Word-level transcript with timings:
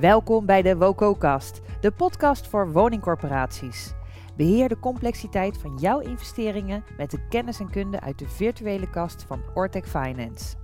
Welkom 0.00 0.46
bij 0.46 0.62
de 0.62 0.76
WOCO-kast, 0.76 1.60
de 1.80 1.90
podcast 1.90 2.46
voor 2.46 2.72
woningcorporaties. 2.72 3.92
Beheer 4.36 4.68
de 4.68 4.78
complexiteit 4.78 5.58
van 5.58 5.76
jouw 5.78 5.98
investeringen 5.98 6.84
met 6.96 7.10
de 7.10 7.26
kennis 7.28 7.60
en 7.60 7.70
kunde 7.70 8.00
uit 8.00 8.18
de 8.18 8.28
virtuele 8.28 8.90
kast 8.90 9.24
van 9.26 9.40
Ortec 9.54 9.86
Finance. 9.86 10.56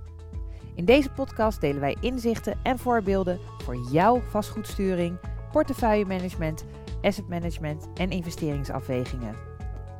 In 0.75 0.85
deze 0.85 1.09
podcast 1.09 1.61
delen 1.61 1.81
wij 1.81 1.97
inzichten 1.99 2.59
en 2.63 2.79
voorbeelden 2.79 3.39
voor 3.63 3.77
jouw 3.91 4.21
vastgoedsturing, 4.21 5.19
portefeuillemanagement, 5.51 6.65
asset 7.01 7.27
management 7.27 7.87
en 7.93 8.09
investeringsafwegingen. 8.09 9.35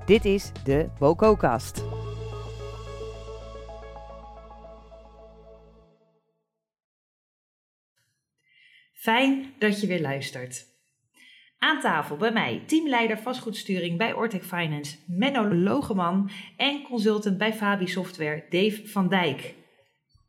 Dit 0.06 0.26
is 0.26 0.52
de 0.64 0.90
WOCO-kast. 1.00 1.84
Fijn 9.04 9.54
dat 9.60 9.82
je 9.82 9.88
weer 9.88 10.02
luistert. 10.02 10.66
Aan 11.58 11.80
tafel 11.80 12.18
bij 12.18 12.32
mij 12.32 12.64
teamleider 12.68 13.18
vastgoedsturing 13.18 13.98
bij 13.98 14.14
Ortec 14.14 14.44
Finance, 14.44 14.98
Menno 15.08 15.54
Logeman 15.54 16.30
en 16.58 16.82
consultant 16.82 17.38
bij 17.38 17.54
Fabi 17.54 17.88
Software, 17.88 18.44
Dave 18.50 18.88
van 18.88 19.10
Dijk. 19.10 19.54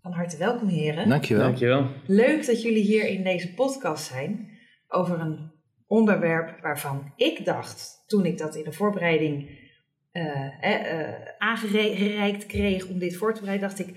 Van 0.03 0.13
harte 0.13 0.37
welkom 0.37 0.69
heren. 0.69 1.09
Dankjewel. 1.09 1.45
Dankjewel. 1.45 1.91
Leuk 2.07 2.47
dat 2.47 2.63
jullie 2.63 2.83
hier 2.83 3.07
in 3.07 3.25
deze 3.25 3.55
podcast 3.55 4.05
zijn 4.05 4.59
over 4.89 5.21
een 5.21 5.51
onderwerp 5.87 6.61
waarvan 6.61 7.13
ik 7.17 7.45
dacht, 7.45 8.05
toen 8.07 8.25
ik 8.27 8.39
dat 8.39 8.57
in 8.57 8.65
de 8.65 8.73
voorbereiding 8.73 9.49
uh, 10.13 10.25
uh, 10.63 11.15
aangereikt 11.39 12.47
kreeg 12.47 12.87
om 12.87 12.99
dit 12.99 13.17
voor 13.17 13.35
te 13.35 13.41
bereiden, 13.41 13.69
dacht 13.69 13.81
ik, 13.81 13.95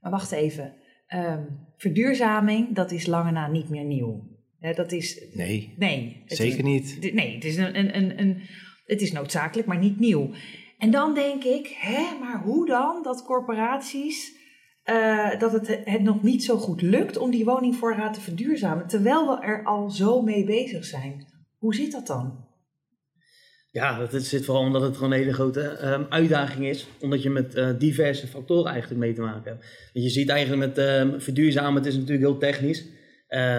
maar 0.00 0.10
wacht 0.10 0.32
even, 0.32 0.74
um, 1.14 1.66
verduurzaming, 1.76 2.74
dat 2.74 2.90
is 2.90 3.06
lange 3.06 3.30
na 3.30 3.48
niet 3.48 3.68
meer 3.68 3.84
nieuw. 3.84 4.36
Dat 4.74 4.92
is, 4.92 5.24
Nee, 5.34 5.74
nee, 5.76 6.22
zeker 6.26 6.58
is, 6.58 6.64
niet. 6.64 7.12
Nee, 7.14 7.34
het 7.34 7.44
is, 7.44 7.56
een, 7.56 7.78
een, 7.78 7.96
een, 7.96 8.20
een, 8.20 8.42
het 8.84 9.00
is 9.00 9.12
noodzakelijk, 9.12 9.68
maar 9.68 9.78
niet 9.78 9.98
nieuw. 9.98 10.30
En 10.78 10.90
dan 10.90 11.14
denk 11.14 11.44
ik, 11.44 11.76
hè, 11.78 12.18
maar 12.20 12.42
hoe 12.42 12.66
dan 12.66 13.02
dat 13.02 13.24
corporaties, 13.24 14.36
uh, 14.84 15.38
dat 15.38 15.52
het, 15.52 15.80
het 15.84 16.02
nog 16.02 16.22
niet 16.22 16.44
zo 16.44 16.56
goed 16.56 16.82
lukt 16.82 17.16
om 17.16 17.30
die 17.30 17.44
woningvoorraad 17.44 18.14
te 18.14 18.20
verduurzamen, 18.20 18.86
terwijl 18.86 19.26
we 19.26 19.42
er 19.42 19.64
al 19.64 19.90
zo 19.90 20.22
mee 20.22 20.44
bezig 20.44 20.84
zijn. 20.84 21.26
Hoe 21.58 21.74
zit 21.74 21.92
dat 21.92 22.06
dan? 22.06 22.47
Ja, 23.78 24.06
dat 24.10 24.22
zit 24.22 24.44
vooral 24.44 24.62
omdat 24.62 24.82
het 24.82 24.96
gewoon 24.96 25.12
een 25.12 25.18
hele 25.18 25.32
grote 25.32 25.78
um, 25.84 26.06
uitdaging 26.08 26.66
is. 26.66 26.86
Omdat 27.00 27.22
je 27.22 27.30
met 27.30 27.56
uh, 27.56 27.68
diverse 27.78 28.26
factoren 28.26 28.70
eigenlijk 28.70 29.00
mee 29.00 29.12
te 29.12 29.20
maken 29.20 29.50
hebt. 29.50 29.64
Want 29.92 30.04
je 30.04 30.10
ziet 30.10 30.28
eigenlijk 30.28 30.76
met 30.76 30.78
uh, 30.86 31.20
verduurzamen, 31.20 31.74
het 31.74 31.86
is 31.86 31.94
natuurlijk 31.94 32.20
heel 32.20 32.38
technisch. 32.38 32.84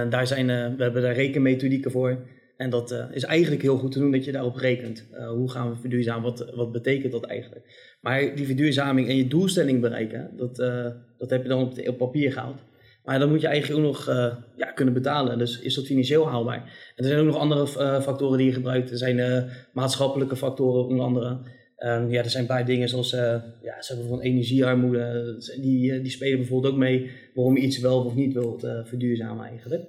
Daar 0.10 0.28
zijn, 0.28 0.48
we 0.48 0.84
hebben 0.84 1.02
daar 1.02 1.14
rekenmethodieken 1.14 1.92
voor. 1.92 2.18
En 2.58 2.70
dat 2.70 3.08
is 3.12 3.24
eigenlijk 3.24 3.62
heel 3.62 3.78
goed 3.78 3.92
te 3.92 4.00
doen 4.00 4.12
dat 4.12 4.26
je 4.26 4.32
daarop 4.32 4.56
rekent. 4.56 5.06
hoe 5.30 5.52
gaan 5.52 5.70
we 5.70 5.76
verduurzamen? 5.76 6.24
Wat, 6.24 6.52
wat 6.56 6.72
betekent 6.72 7.12
dat 7.12 7.26
eigenlijk? 7.26 7.96
Maar 8.02 8.36
die 8.36 8.46
verduurzaming 8.46 9.08
en 9.08 9.16
je 9.16 9.28
doelstelling 9.28 9.82
bereiken, 9.82 10.32
dat, 10.38 10.56
dat 11.18 11.30
heb 11.30 11.44
je 11.44 11.50
dan 11.50 11.62
op, 11.62 11.88
op 11.88 11.98
papier 11.98 12.32
gehaald. 12.32 12.62
Maar 13.10 13.20
dan 13.20 13.30
moet 13.30 13.42
je 13.42 13.48
eigenlijk 13.48 13.80
ook 13.80 13.94
nog 13.94 14.10
uh, 14.10 14.36
ja, 14.56 14.72
kunnen 14.72 14.94
betalen. 14.94 15.38
Dus 15.38 15.60
is 15.60 15.76
dat 15.76 15.86
financieel 15.86 16.30
haalbaar? 16.30 16.56
En 16.96 17.04
er 17.04 17.06
zijn 17.06 17.20
ook 17.20 17.26
nog 17.26 17.38
andere 17.38 17.62
uh, 17.62 18.02
factoren 18.02 18.38
die 18.38 18.48
je 18.48 18.54
gebruikt. 18.54 18.92
Er 18.92 18.98
zijn 18.98 19.18
uh, 19.18 19.44
maatschappelijke 19.74 20.36
factoren 20.36 20.86
onder 20.86 21.06
andere. 21.06 21.30
Um, 21.78 22.10
ja, 22.10 22.24
er 22.24 22.30
zijn 22.30 22.44
een 22.44 22.50
paar 22.50 22.66
dingen 22.66 22.90
zoals 22.90 23.10
ja, 23.10 23.42
ze 23.62 23.64
hebben 23.64 23.82
bijvoorbeeld 23.96 24.22
energiearmoede. 24.22 25.36
Die, 25.62 26.02
die 26.02 26.12
spelen 26.12 26.38
bijvoorbeeld 26.38 26.74
ook 26.74 26.80
mee 26.80 27.12
waarom 27.34 27.58
je 27.58 27.64
iets 27.64 27.80
wel 27.80 28.04
of 28.04 28.16
niet 28.16 28.34
wilt 28.34 28.68
verduurzamen 28.84 29.46
eigenlijk. 29.46 29.84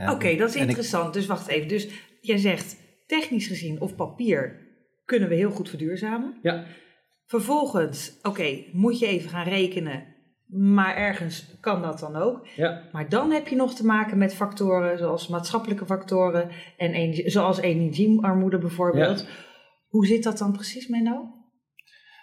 Oké, 0.00 0.10
okay, 0.10 0.36
dat 0.36 0.48
is 0.48 0.56
interessant. 0.56 1.06
Ik... 1.06 1.12
Dus 1.12 1.26
wacht 1.26 1.48
even. 1.48 1.68
Dus 1.68 1.88
jij 2.20 2.38
zegt 2.38 2.76
technisch 3.06 3.46
gezien 3.46 3.80
of 3.80 3.96
papier 3.96 4.56
kunnen 5.04 5.28
we 5.28 5.34
heel 5.34 5.50
goed 5.50 5.68
verduurzamen. 5.68 6.38
Ja. 6.42 6.66
Vervolgens, 7.26 8.16
oké, 8.18 8.28
okay, 8.28 8.68
moet 8.72 8.98
je 8.98 9.06
even 9.06 9.30
gaan 9.30 9.48
rekenen 9.48 10.09
maar 10.50 10.96
ergens 10.96 11.56
kan 11.60 11.82
dat 11.82 11.98
dan 11.98 12.16
ook. 12.16 12.46
Ja. 12.56 12.82
Maar 12.92 13.08
dan 13.08 13.30
heb 13.30 13.48
je 13.48 13.56
nog 13.56 13.74
te 13.74 13.86
maken 13.86 14.18
met 14.18 14.34
factoren 14.34 14.98
zoals 14.98 15.28
maatschappelijke 15.28 15.86
factoren 15.86 16.50
en 16.76 16.92
energie, 16.92 17.30
zoals 17.30 17.60
energiearmoede 17.60 18.58
bijvoorbeeld. 18.58 19.20
Ja. 19.20 19.26
Hoe 19.88 20.06
zit 20.06 20.22
dat 20.22 20.38
dan 20.38 20.52
precies, 20.52 20.88
Menno? 20.88 21.39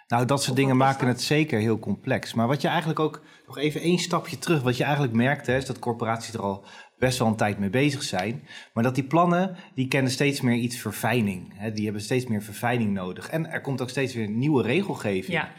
Nou, 0.08 0.24
dat 0.24 0.42
soort 0.42 0.56
dingen 0.56 0.76
maken 0.76 1.08
het 1.08 1.20
zeker 1.20 1.58
heel 1.60 1.78
complex. 1.78 2.34
Maar 2.34 2.46
wat 2.46 2.60
je 2.60 2.68
eigenlijk 2.68 3.00
ook, 3.00 3.22
nog 3.46 3.58
even 3.58 3.80
één 3.80 3.98
stapje 3.98 4.38
terug, 4.38 4.62
wat 4.62 4.76
je 4.76 4.84
eigenlijk 4.84 5.12
merkt, 5.12 5.46
hè, 5.46 5.56
is 5.56 5.66
dat 5.66 5.78
corporaties 5.78 6.34
er 6.34 6.42
al 6.42 6.64
best 6.98 7.18
wel 7.18 7.28
een 7.28 7.36
tijd 7.36 7.58
mee 7.58 7.70
bezig 7.70 8.02
zijn. 8.02 8.42
Maar 8.72 8.84
dat 8.84 8.94
die 8.94 9.04
plannen, 9.04 9.56
die 9.74 9.88
kennen 9.88 10.12
steeds 10.12 10.40
meer 10.40 10.56
iets 10.56 10.76
verfijning. 10.76 11.52
Hè, 11.54 11.72
die 11.72 11.84
hebben 11.84 12.02
steeds 12.02 12.26
meer 12.26 12.42
verfijning 12.42 12.92
nodig. 12.92 13.28
En 13.30 13.46
er 13.50 13.60
komt 13.60 13.80
ook 13.82 13.88
steeds 13.88 14.14
weer 14.14 14.28
nieuwe 14.28 14.62
regelgeving. 14.62 15.32
Ja. 15.32 15.50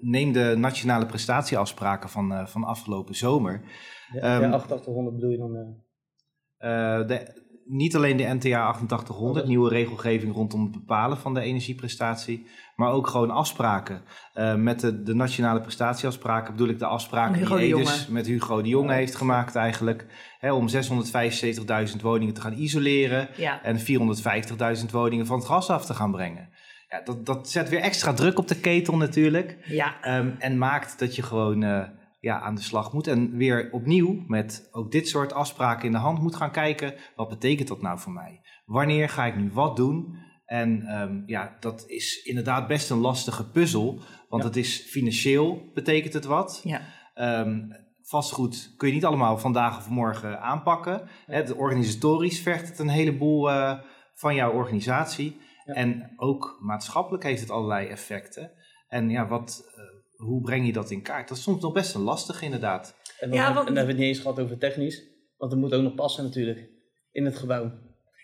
Neem 0.00 0.32
de 0.32 0.54
nationale 0.58 1.06
prestatieafspraken 1.06 2.08
van, 2.08 2.32
uh, 2.32 2.46
van 2.46 2.64
afgelopen 2.64 3.14
zomer. 3.14 3.62
Ja, 4.12 4.36
um, 4.36 4.42
ja 4.42 4.50
8800 4.50 5.14
bedoel 5.14 5.30
je 5.30 5.38
dan? 5.38 5.56
Uh... 5.56 5.84
Uh, 6.58 7.06
de, 7.06 7.45
niet 7.68 7.96
alleen 7.96 8.16
de 8.16 8.34
NTA 8.34 8.66
8800, 8.66 9.42
oh, 9.42 9.48
nieuwe 9.48 9.68
regelgeving 9.68 10.34
rondom 10.34 10.62
het 10.62 10.72
bepalen 10.72 11.18
van 11.18 11.34
de 11.34 11.40
energieprestatie, 11.40 12.46
maar 12.76 12.90
ook 12.92 13.06
gewoon 13.06 13.30
afspraken. 13.30 14.02
Uh, 14.34 14.54
met 14.54 14.80
de, 14.80 15.02
de, 15.02 15.14
nationale 15.14 15.60
prestatieafspraken 15.60 16.52
bedoel 16.52 16.68
ik 16.68 16.78
de 16.78 16.86
afspraken 16.86 17.38
Hugo 17.38 17.56
die 17.56 17.74
Edis 17.74 18.06
met 18.06 18.26
Hugo 18.26 18.62
de 18.62 18.68
Jonge 18.68 18.92
heeft 18.92 19.14
gemaakt 19.14 19.54
eigenlijk. 19.54 20.06
Hè, 20.38 20.52
om 20.52 20.68
675.000 20.68 22.00
woningen 22.02 22.34
te 22.34 22.40
gaan 22.40 22.58
isoleren 22.58 23.28
ja. 23.36 23.62
en 23.62 23.78
450.000 23.78 24.90
woningen 24.90 25.26
van 25.26 25.38
het 25.38 25.46
gas 25.46 25.70
af 25.70 25.86
te 25.86 25.94
gaan 25.94 26.10
brengen. 26.10 26.48
Ja, 26.88 27.00
dat, 27.04 27.26
dat 27.26 27.50
zet 27.50 27.68
weer 27.68 27.80
extra 27.80 28.12
druk 28.12 28.38
op 28.38 28.48
de 28.48 28.60
ketel 28.60 28.96
natuurlijk. 28.96 29.56
Ja. 29.64 30.18
Um, 30.18 30.34
en 30.38 30.58
maakt 30.58 30.98
dat 30.98 31.16
je 31.16 31.22
gewoon... 31.22 31.62
Uh, 31.62 31.82
ja, 32.26 32.40
aan 32.40 32.54
de 32.54 32.60
slag 32.60 32.92
moet. 32.92 33.06
En 33.06 33.36
weer 33.36 33.68
opnieuw 33.72 34.24
met 34.26 34.68
ook 34.72 34.90
dit 34.90 35.08
soort 35.08 35.32
afspraken 35.32 35.86
in 35.86 35.92
de 35.92 35.98
hand 35.98 36.20
moet 36.20 36.36
gaan 36.36 36.50
kijken. 36.50 36.94
Wat 37.16 37.28
betekent 37.28 37.68
dat 37.68 37.82
nou 37.82 37.98
voor 37.98 38.12
mij? 38.12 38.40
Wanneer 38.64 39.08
ga 39.08 39.24
ik 39.24 39.36
nu 39.36 39.50
wat 39.52 39.76
doen? 39.76 40.18
En 40.44 41.00
um, 41.00 41.22
ja, 41.26 41.56
dat 41.60 41.84
is 41.86 42.22
inderdaad 42.22 42.66
best 42.66 42.90
een 42.90 42.98
lastige 42.98 43.50
puzzel. 43.50 44.00
Want 44.28 44.42
ja. 44.42 44.48
het 44.48 44.56
is 44.56 44.86
financieel 44.88 45.70
betekent 45.74 46.12
het 46.12 46.24
wat. 46.24 46.60
Ja. 46.64 46.80
Um, 47.40 47.68
vastgoed 48.02 48.74
kun 48.76 48.88
je 48.88 48.94
niet 48.94 49.04
allemaal 49.04 49.38
vandaag 49.38 49.78
of 49.78 49.88
morgen 49.88 50.40
aanpakken. 50.40 51.08
Het 51.26 51.54
organisatorisch 51.54 52.40
vergt 52.40 52.68
het 52.68 52.78
een 52.78 52.88
heleboel 52.88 53.50
uh, 53.50 53.78
van 54.14 54.34
jouw 54.34 54.52
organisatie. 54.52 55.40
Ja. 55.64 55.72
En 55.74 56.12
ook 56.16 56.58
maatschappelijk 56.60 57.24
heeft 57.24 57.40
het 57.40 57.50
allerlei 57.50 57.86
effecten. 57.86 58.50
En 58.88 59.10
ja, 59.10 59.26
wat, 59.26 59.64
uh, 59.76 59.95
hoe 60.16 60.40
breng 60.40 60.66
je 60.66 60.72
dat 60.72 60.90
in 60.90 61.02
kaart? 61.02 61.28
Dat 61.28 61.36
is 61.36 61.42
soms 61.42 61.62
nog 61.62 61.72
best 61.72 61.94
een 61.94 62.00
lastig 62.00 62.42
inderdaad. 62.42 62.94
En 63.18 63.28
dan, 63.28 63.38
Ja, 63.38 63.44
heb- 63.44 63.54
want- 63.54 63.68
en 63.68 63.74
dan 63.74 63.76
hebben 63.76 63.94
we 63.96 64.00
het 64.02 64.10
niet 64.10 64.16
eens 64.16 64.18
gehad 64.26 64.40
over 64.44 64.58
technisch. 64.58 65.02
Want 65.36 65.52
het 65.52 65.60
moet 65.60 65.72
ook 65.74 65.82
nog 65.82 65.94
passen 65.94 66.24
natuurlijk. 66.24 66.68
In 67.12 67.24
het 67.24 67.36
gebouw. 67.36 67.72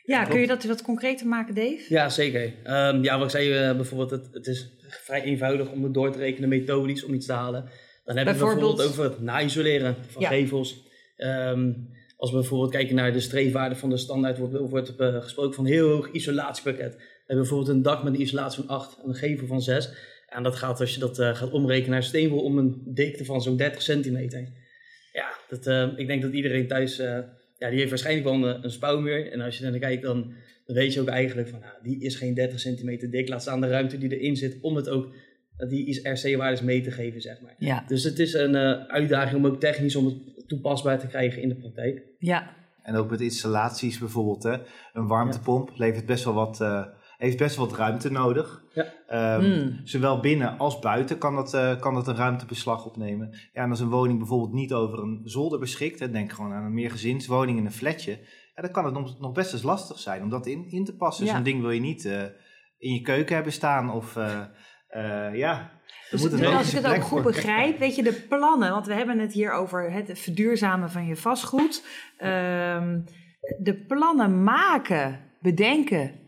Ja, 0.04 0.24
kun 0.24 0.40
je 0.40 0.46
dat 0.46 0.64
wat 0.64 0.82
concreter 0.82 1.26
maken, 1.26 1.54
Dave? 1.54 1.84
Ja, 1.88 2.08
zeker. 2.08 2.52
Ehm, 2.64 3.02
ja, 3.02 3.16
wat 3.16 3.24
ik 3.24 3.30
zei 3.30 3.52
eh, 3.52 3.76
bijvoorbeeld, 3.76 4.10
het, 4.10 4.28
het 4.32 4.46
is 4.46 4.70
vrij 4.88 5.22
eenvoudig 5.22 5.70
om 5.70 5.82
het 5.84 5.94
door 5.94 6.12
te 6.12 6.18
rekenen 6.18 6.48
methodisch 6.48 7.04
om 7.04 7.14
iets 7.14 7.26
te 7.26 7.32
halen. 7.32 7.62
Dan 8.04 8.16
heb 8.16 8.26
je 8.26 8.32
Bijvoorbeeld? 8.32 8.76
bijvoorbeeld 8.76 8.88
over 8.90 9.04
het 9.04 9.20
na-isoleren 9.20 9.96
van 10.08 10.22
Ja. 10.22 10.28
gevels. 10.28 10.88
Ehm, 11.16 11.72
als 12.16 12.30
we 12.30 12.36
bijvoorbeeld 12.36 12.70
kijken 12.70 12.94
naar 12.94 13.12
de 13.12 13.20
streefwaarde 13.20 13.76
van 13.76 13.90
de 13.90 13.96
standaard, 13.96 14.38
wordt, 14.38 14.58
wordt 14.70 14.88
er 15.00 15.14
eh, 15.14 15.22
gesproken 15.22 15.54
van 15.54 15.64
een 15.66 15.72
heel 15.72 15.88
hoog 15.88 16.10
isolatiepakket. 16.10 16.94
We 16.94 17.02
hebben 17.26 17.36
bijvoorbeeld 17.36 17.68
een 17.68 17.82
dak 17.82 18.02
met 18.02 18.14
een 18.14 18.20
isolatie 18.20 18.64
van 18.64 18.76
8 18.76 18.98
en 19.02 19.08
een 19.08 19.14
gevel 19.14 19.46
van 19.46 19.62
6. 19.62 19.88
En 20.34 20.42
dat 20.42 20.56
gaat, 20.56 20.80
als 20.80 20.94
je 20.94 21.00
dat 21.00 21.18
eh, 21.18 21.34
gaat 21.34 21.50
omrekenen 21.50 21.90
naar 21.90 22.02
steenwool, 22.02 22.42
om 22.42 22.58
een 22.58 22.82
dikte 22.84 23.24
van 23.24 23.42
zo'n 23.42 23.56
30 23.56 23.82
centimeter. 23.82 24.48
Ja, 25.12 25.28
dat, 25.48 25.66
eh, 25.66 25.88
ik 25.96 26.06
denk 26.06 26.22
dat 26.22 26.32
iedereen 26.32 26.66
thuis, 26.66 26.98
eh, 26.98 27.18
ja, 27.58 27.68
die 27.68 27.78
heeft 27.78 27.90
waarschijnlijk 27.90 28.26
wel 28.26 28.34
een, 28.34 28.64
een 28.64 28.70
spouwmuur. 28.70 29.32
En 29.32 29.40
als 29.40 29.58
je 29.58 29.70
dan 29.70 29.78
kijkt, 29.78 30.02
dan, 30.02 30.32
dan 30.66 30.76
weet 30.76 30.94
je 30.94 31.00
ook 31.00 31.08
eigenlijk 31.08 31.48
van, 31.48 31.60
nou, 31.60 31.74
die 31.82 32.00
is 32.00 32.16
geen 32.16 32.34
30 32.34 32.60
centimeter 32.60 33.10
dik. 33.10 33.28
Laat 33.28 33.42
staan 33.42 33.60
de 33.60 33.68
ruimte 33.68 33.98
die 33.98 34.18
erin 34.18 34.36
zit, 34.36 34.58
om 34.60 34.76
het 34.76 34.88
ook, 34.88 35.14
die 35.68 36.08
RC-waardes 36.08 36.60
mee 36.60 36.80
te 36.80 36.90
geven, 36.90 37.20
zeg 37.20 37.40
maar. 37.40 37.54
Ja. 37.58 37.84
Dus 37.86 38.04
het 38.04 38.18
is 38.18 38.32
een 38.34 38.54
eh, 38.54 38.86
uitdaging 38.86 39.44
om 39.44 39.50
ook 39.50 39.60
technisch 39.60 39.96
om 39.96 40.06
het 40.06 40.48
toepasbaar 40.48 40.98
te 40.98 41.06
krijgen 41.06 41.42
in 41.42 41.48
de 41.48 41.54
praktijk. 41.54 42.02
Ja. 42.18 42.56
En 42.82 42.94
ook 42.94 43.10
met 43.10 43.20
installaties 43.20 43.98
bijvoorbeeld. 43.98 44.42
Hè. 44.42 44.56
Een 44.92 45.06
warmtepomp 45.06 45.70
levert 45.74 46.06
best 46.06 46.24
wel 46.24 46.34
wat, 46.34 46.60
eh, 46.60 46.86
heeft 47.26 47.38
best 47.38 47.56
wel 47.56 47.68
wat 47.68 47.76
ruimte 47.78 48.10
nodig. 48.10 48.62
Ja. 48.74 48.86
Ehm, 49.06 49.44
Mm. 49.44 49.80
Zowel 49.84 50.20
binnen 50.20 50.58
als 50.58 50.78
buiten 50.78 51.18
kan 51.18 51.34
dat, 51.34 51.54
eh, 51.54 51.80
kan 51.80 51.94
dat 51.94 52.08
een 52.08 52.16
ruimtebeslag 52.16 52.86
opnemen. 52.86 53.30
Ja, 53.52 53.62
en 53.62 53.70
als 53.70 53.80
een 53.80 53.88
woning 53.88 54.18
bijvoorbeeld 54.18 54.52
niet 54.52 54.72
over 54.72 54.98
een 54.98 55.20
zolder 55.24 55.58
beschikt, 55.58 56.00
hè, 56.00 56.10
denk 56.10 56.32
gewoon 56.32 56.52
aan 56.52 56.64
een 56.64 56.74
meergezinswoning 56.74 57.58
in 57.58 57.64
een 57.64 57.72
flatje, 57.72 58.18
ja, 58.54 58.62
dan 58.62 58.70
kan 58.70 58.84
het 58.84 58.94
nog, 58.94 59.20
nog 59.20 59.32
best 59.32 59.52
eens 59.52 59.62
lastig 59.62 59.98
zijn 59.98 60.22
om 60.22 60.28
dat 60.30 60.46
in, 60.46 60.70
in 60.70 60.84
te 60.84 60.96
passen. 60.96 61.26
Ja. 61.26 61.34
Zo'n 61.34 61.42
ding 61.42 61.60
wil 61.60 61.70
je 61.70 61.80
niet 61.80 62.04
eh, 62.04 62.22
in 62.78 62.92
je 62.92 63.00
keuken 63.00 63.34
hebben 63.34 63.52
staan 63.52 63.90
of 63.90 64.16
eh, 64.16 64.40
eh, 64.88 65.34
ja. 65.34 65.70
Dus 66.10 66.44
als 66.44 66.74
ik 66.74 66.84
het 66.84 66.96
ook 66.96 67.02
goed 67.02 67.22
begrijp, 67.22 67.78
weet 67.78 67.96
je, 67.96 68.02
de 68.02 68.24
plannen, 68.28 68.70
want 68.70 68.86
we 68.86 68.94
hebben 68.94 69.18
het 69.18 69.32
hier 69.32 69.52
over 69.52 69.92
het 69.92 70.18
verduurzamen 70.18 70.90
van 70.90 71.06
je 71.06 71.16
vastgoed. 71.16 71.86
Ehm, 72.18 73.00
De 73.58 73.84
plannen 73.86 74.42
maken, 74.42 75.20
bedenken, 75.40 76.21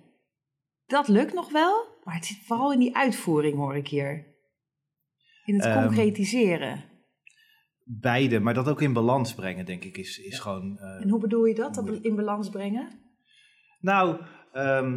dat 0.86 1.08
lukt 1.08 1.34
nog 1.34 1.52
wel. 1.52 1.86
Maar 2.04 2.14
het 2.14 2.24
zit 2.26 2.38
vooral 2.46 2.72
in 2.72 2.78
die 2.78 2.96
uitvoering, 2.96 3.56
hoor 3.56 3.76
ik 3.76 3.88
hier. 3.88 4.26
In 5.44 5.54
het 5.54 5.64
Ehm, 5.64 5.82
concretiseren. 5.82 6.84
Beide, 7.84 8.40
maar 8.40 8.54
dat 8.54 8.68
ook 8.68 8.82
in 8.82 8.92
balans 8.92 9.34
brengen, 9.34 9.66
denk 9.66 9.84
ik, 9.84 9.96
is, 9.96 10.18
is 10.18 10.38
gewoon... 10.38 10.78
eh, 10.78 11.02
En 11.02 11.08
hoe 11.08 11.20
bedoel 11.20 11.44
je 11.44 11.54
dat, 11.54 11.74
dat 11.74 11.88
in 12.02 12.16
balans 12.16 12.48
brengen? 12.50 12.88
Nou, 13.80 14.20
ehm, 14.52 14.92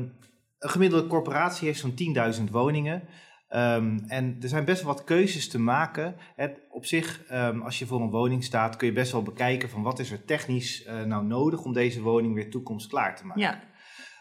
een 0.60 0.70
gemiddelde 0.70 1.08
corporatie 1.08 1.68
heeft 1.68 1.80
zo'n 1.80 1.94
10.000 2.40 2.44
woningen. 2.52 3.08
Ehm, 3.48 3.98
en 4.08 4.38
er 4.42 4.48
zijn 4.50 4.66
best 4.66 4.84
wel 4.84 4.94
wat 4.94 5.04
keuzes 5.04 5.48
te 5.50 5.60
maken. 5.60 6.16
Het, 6.36 6.62
op 6.70 6.86
zich, 6.86 7.30
als 7.64 7.80
je 7.80 7.86
voor 7.86 8.02
een 8.02 8.10
woning 8.10 8.44
staat, 8.44 8.76
kun 8.76 8.88
je 8.88 8.94
best 8.94 9.12
wel 9.12 9.24
bekijken 9.24 9.70
van 9.70 9.82
wat 9.82 10.00
is 10.00 10.12
er 10.12 10.26
technisch 10.26 10.84
eh, 10.84 11.04
nou 11.04 11.26
nodig 11.26 11.64
om 11.64 11.74
deze 11.74 12.02
woning 12.02 12.34
weer 12.34 12.50
toekomstklaar 12.50 13.16
te 13.16 13.26
maken. 13.26 13.42
Ja, 13.42 13.64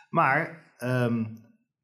Maar 0.08 0.64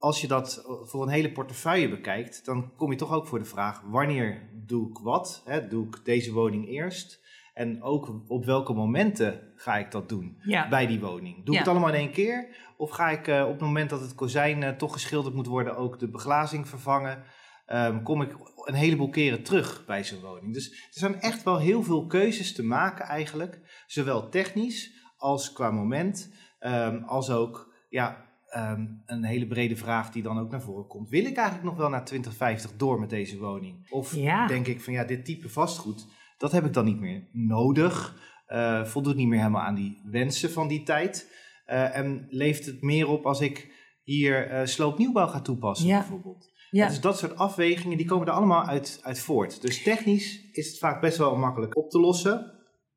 als 0.02 0.20
je 0.20 0.28
dat 0.28 0.64
voor 0.84 1.02
een 1.02 1.08
hele 1.08 1.32
portefeuille 1.32 1.88
bekijkt, 1.88 2.44
dan 2.44 2.72
kom 2.76 2.90
je 2.90 2.96
toch 2.96 3.12
ook 3.12 3.26
voor 3.26 3.38
de 3.38 3.44
vraag: 3.44 3.82
wanneer 3.84 4.48
doe 4.52 4.88
ik 4.88 4.98
wat? 4.98 5.42
Hè? 5.44 5.68
Doe 5.68 5.86
ik 5.86 6.04
deze 6.04 6.32
woning 6.32 6.68
eerst? 6.68 7.20
En 7.54 7.82
ook 7.82 8.14
op 8.26 8.44
welke 8.44 8.72
momenten 8.72 9.52
ga 9.54 9.76
ik 9.76 9.90
dat 9.90 10.08
doen 10.08 10.36
ja. 10.44 10.68
bij 10.68 10.86
die 10.86 11.00
woning? 11.00 11.44
Doe 11.44 11.54
ik 11.54 11.60
het 11.60 11.68
allemaal 11.68 11.88
in 11.88 11.94
één 11.94 12.12
keer? 12.12 12.48
Of 12.76 12.90
ga 12.90 13.10
ik 13.10 13.28
eh, 13.28 13.42
op 13.42 13.50
het 13.52 13.60
moment 13.60 13.90
dat 13.90 14.00
het 14.00 14.14
kozijn 14.14 14.62
eh, 14.62 14.70
toch 14.70 14.92
geschilderd 14.92 15.34
moet 15.34 15.46
worden, 15.46 15.76
ook 15.76 15.98
de 15.98 16.08
beglazing 16.08 16.68
vervangen? 16.68 17.24
Ehm, 17.66 18.02
kom 18.02 18.22
ik 18.22 18.36
een 18.64 18.74
heleboel 18.74 19.08
keren 19.08 19.42
terug 19.42 19.84
bij 19.86 20.04
zo'n 20.04 20.20
woning. 20.20 20.54
Dus 20.54 20.70
er 20.70 20.98
zijn 20.98 21.20
echt 21.20 21.42
wel 21.42 21.58
heel 21.58 21.82
veel 21.82 22.06
keuzes 22.06 22.54
te 22.54 22.64
maken 22.64 23.04
eigenlijk. 23.04 23.84
Zowel 23.86 24.28
technisch 24.28 24.92
als 25.16 25.52
qua 25.52 25.70
moment. 25.70 26.32
ehm, 26.58 27.02
als 27.04 27.30
ook 27.30 27.74
ja, 27.88 28.31
ehm, 28.52 28.86
een 29.06 29.24
hele 29.24 29.46
brede 29.46 29.76
vraag 29.76 30.10
die 30.10 30.22
dan 30.22 30.38
ook 30.38 30.50
naar 30.50 30.62
voren 30.62 30.86
komt. 30.86 31.08
Wil 31.08 31.24
ik 31.24 31.36
eigenlijk 31.36 31.66
nog 31.68 31.76
wel 31.76 31.88
naar 31.88 32.04
2050 32.04 32.76
door 32.76 33.00
met 33.00 33.10
deze 33.10 33.38
woning? 33.38 33.86
Of 33.90 34.14
Ja. 34.14 34.46
denk 34.46 34.66
ik 34.66 34.80
van 34.80 34.92
ja, 34.92 35.04
dit 35.04 35.24
type 35.24 35.48
vastgoed, 35.48 36.06
dat 36.38 36.52
heb 36.52 36.64
ik 36.64 36.72
dan 36.72 36.84
niet 36.84 37.00
meer 37.00 37.28
nodig. 37.32 38.20
eh, 38.46 38.84
voldoet 38.84 39.16
niet 39.16 39.26
meer 39.28 39.38
helemaal 39.38 39.62
aan 39.62 39.74
die 39.74 40.00
wensen 40.04 40.50
van 40.50 40.68
die 40.68 40.82
tijd. 40.82 41.30
Eh, 41.64 41.96
en 41.96 42.26
leeft 42.28 42.66
het 42.66 42.82
meer 42.82 43.08
op 43.08 43.26
als 43.26 43.40
ik 43.40 43.72
hier 44.02 44.48
eh 44.50 44.66
sloopnieuwbouw 44.66 45.26
ga 45.26 45.40
toepassen 45.40 45.86
Ja. 45.88 45.98
bijvoorbeeld. 45.98 46.50
ja. 46.70 46.88
Dus 46.88 47.00
dat 47.00 47.18
soort 47.18 47.36
afwegingen, 47.36 47.96
die 47.96 48.06
komen 48.06 48.26
er 48.26 48.32
allemaal 48.32 48.64
uit, 48.66 49.00
uit 49.02 49.18
voort. 49.20 49.60
Dus 49.62 49.82
technisch 49.82 50.48
is 50.52 50.66
het 50.68 50.78
vaak 50.78 51.00
best 51.00 51.16
wel 51.18 51.36
makkelijk 51.36 51.76
op 51.76 51.90
te 51.90 52.00
lossen. 52.00 52.32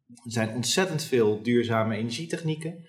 Er 0.07 0.31
zijn 0.31 0.55
ontzettend 0.55 1.03
veel 1.03 1.41
duurzame 1.43 1.95
energietechnieken. 1.95 2.85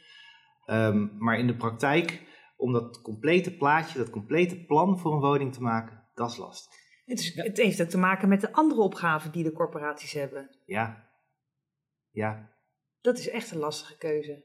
Ehm, 0.64 1.06
maar 1.18 1.38
in 1.38 1.46
de 1.46 1.56
praktijk, 1.56 2.22
om 2.56 2.72
dat 2.72 3.02
complete 3.02 3.56
plaatje, 3.56 3.98
dat 3.98 4.10
complete 4.10 4.64
plan 4.64 4.98
voor 4.98 5.12
een 5.12 5.20
woning 5.20 5.52
te 5.52 5.62
maken, 5.62 6.08
dat 6.14 6.30
is 6.30 6.36
lastig. 6.36 6.72
Het, 7.04 7.18
is, 7.18 7.34
het 7.34 7.56
heeft 7.56 7.82
ook 7.82 7.88
te 7.88 7.98
maken 7.98 8.28
met 8.28 8.40
de 8.40 8.52
andere 8.52 8.80
opgaven 8.80 9.32
die 9.32 9.44
de 9.44 9.52
corporaties 9.52 10.12
hebben. 10.12 10.56
Ja, 10.64 11.10
ja. 12.10 12.54
Dat 13.00 13.18
is 13.18 13.28
echt 13.28 13.50
een 13.50 13.58
lastige 13.58 13.96
keuze. 13.96 14.44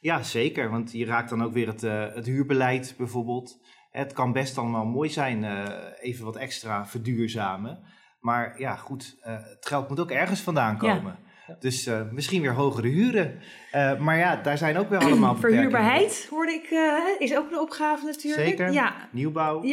Ja, 0.00 0.22
zeker. 0.22 0.70
Want 0.70 0.92
je 0.92 1.04
raakt 1.04 1.30
dan 1.30 1.42
ook 1.42 1.52
weer 1.52 1.66
het, 1.66 1.82
eh, 1.82 2.14
het 2.14 2.26
huurbeleid 2.26 2.94
bijvoorbeeld. 2.98 3.60
Het 3.90 4.12
kan 4.12 4.32
best 4.32 4.58
allemaal 4.58 4.84
mooi 4.84 5.08
zijn, 5.10 5.44
eh, 5.44 5.88
even 6.00 6.24
wat 6.24 6.36
extra 6.36 6.86
verduurzamen. 6.86 7.84
Maar 8.20 8.60
ja, 8.60 8.76
goed, 8.76 9.18
eh, 9.20 9.44
het 9.44 9.66
geld 9.66 9.88
moet 9.88 10.00
ook 10.00 10.10
ergens 10.10 10.40
vandaan 10.40 10.78
Ja. 10.80 11.18
Dus 11.60 11.86
eh, 11.86 12.10
misschien 12.10 12.42
weer 12.42 12.54
hogere 12.54 12.88
huren. 12.88 13.38
Eh, 13.70 13.98
maar 13.98 14.18
ja, 14.18 14.36
daar 14.36 14.58
zijn 14.58 14.76
ook 14.76 14.88
weer 14.88 14.98
allemaal. 14.98 15.36
Verhuurbaarheid, 15.46 16.26
hoorde 16.30 16.52
ik, 16.52 16.64
eh, 16.70 16.98
is 17.18 17.36
ook 17.36 17.50
een 17.50 17.58
opgave 17.58 18.04
natuurlijk. 18.04 18.48
Zeker. 18.48 18.72
Ja, 18.72 19.08
Nieuwbouw, 19.12 19.64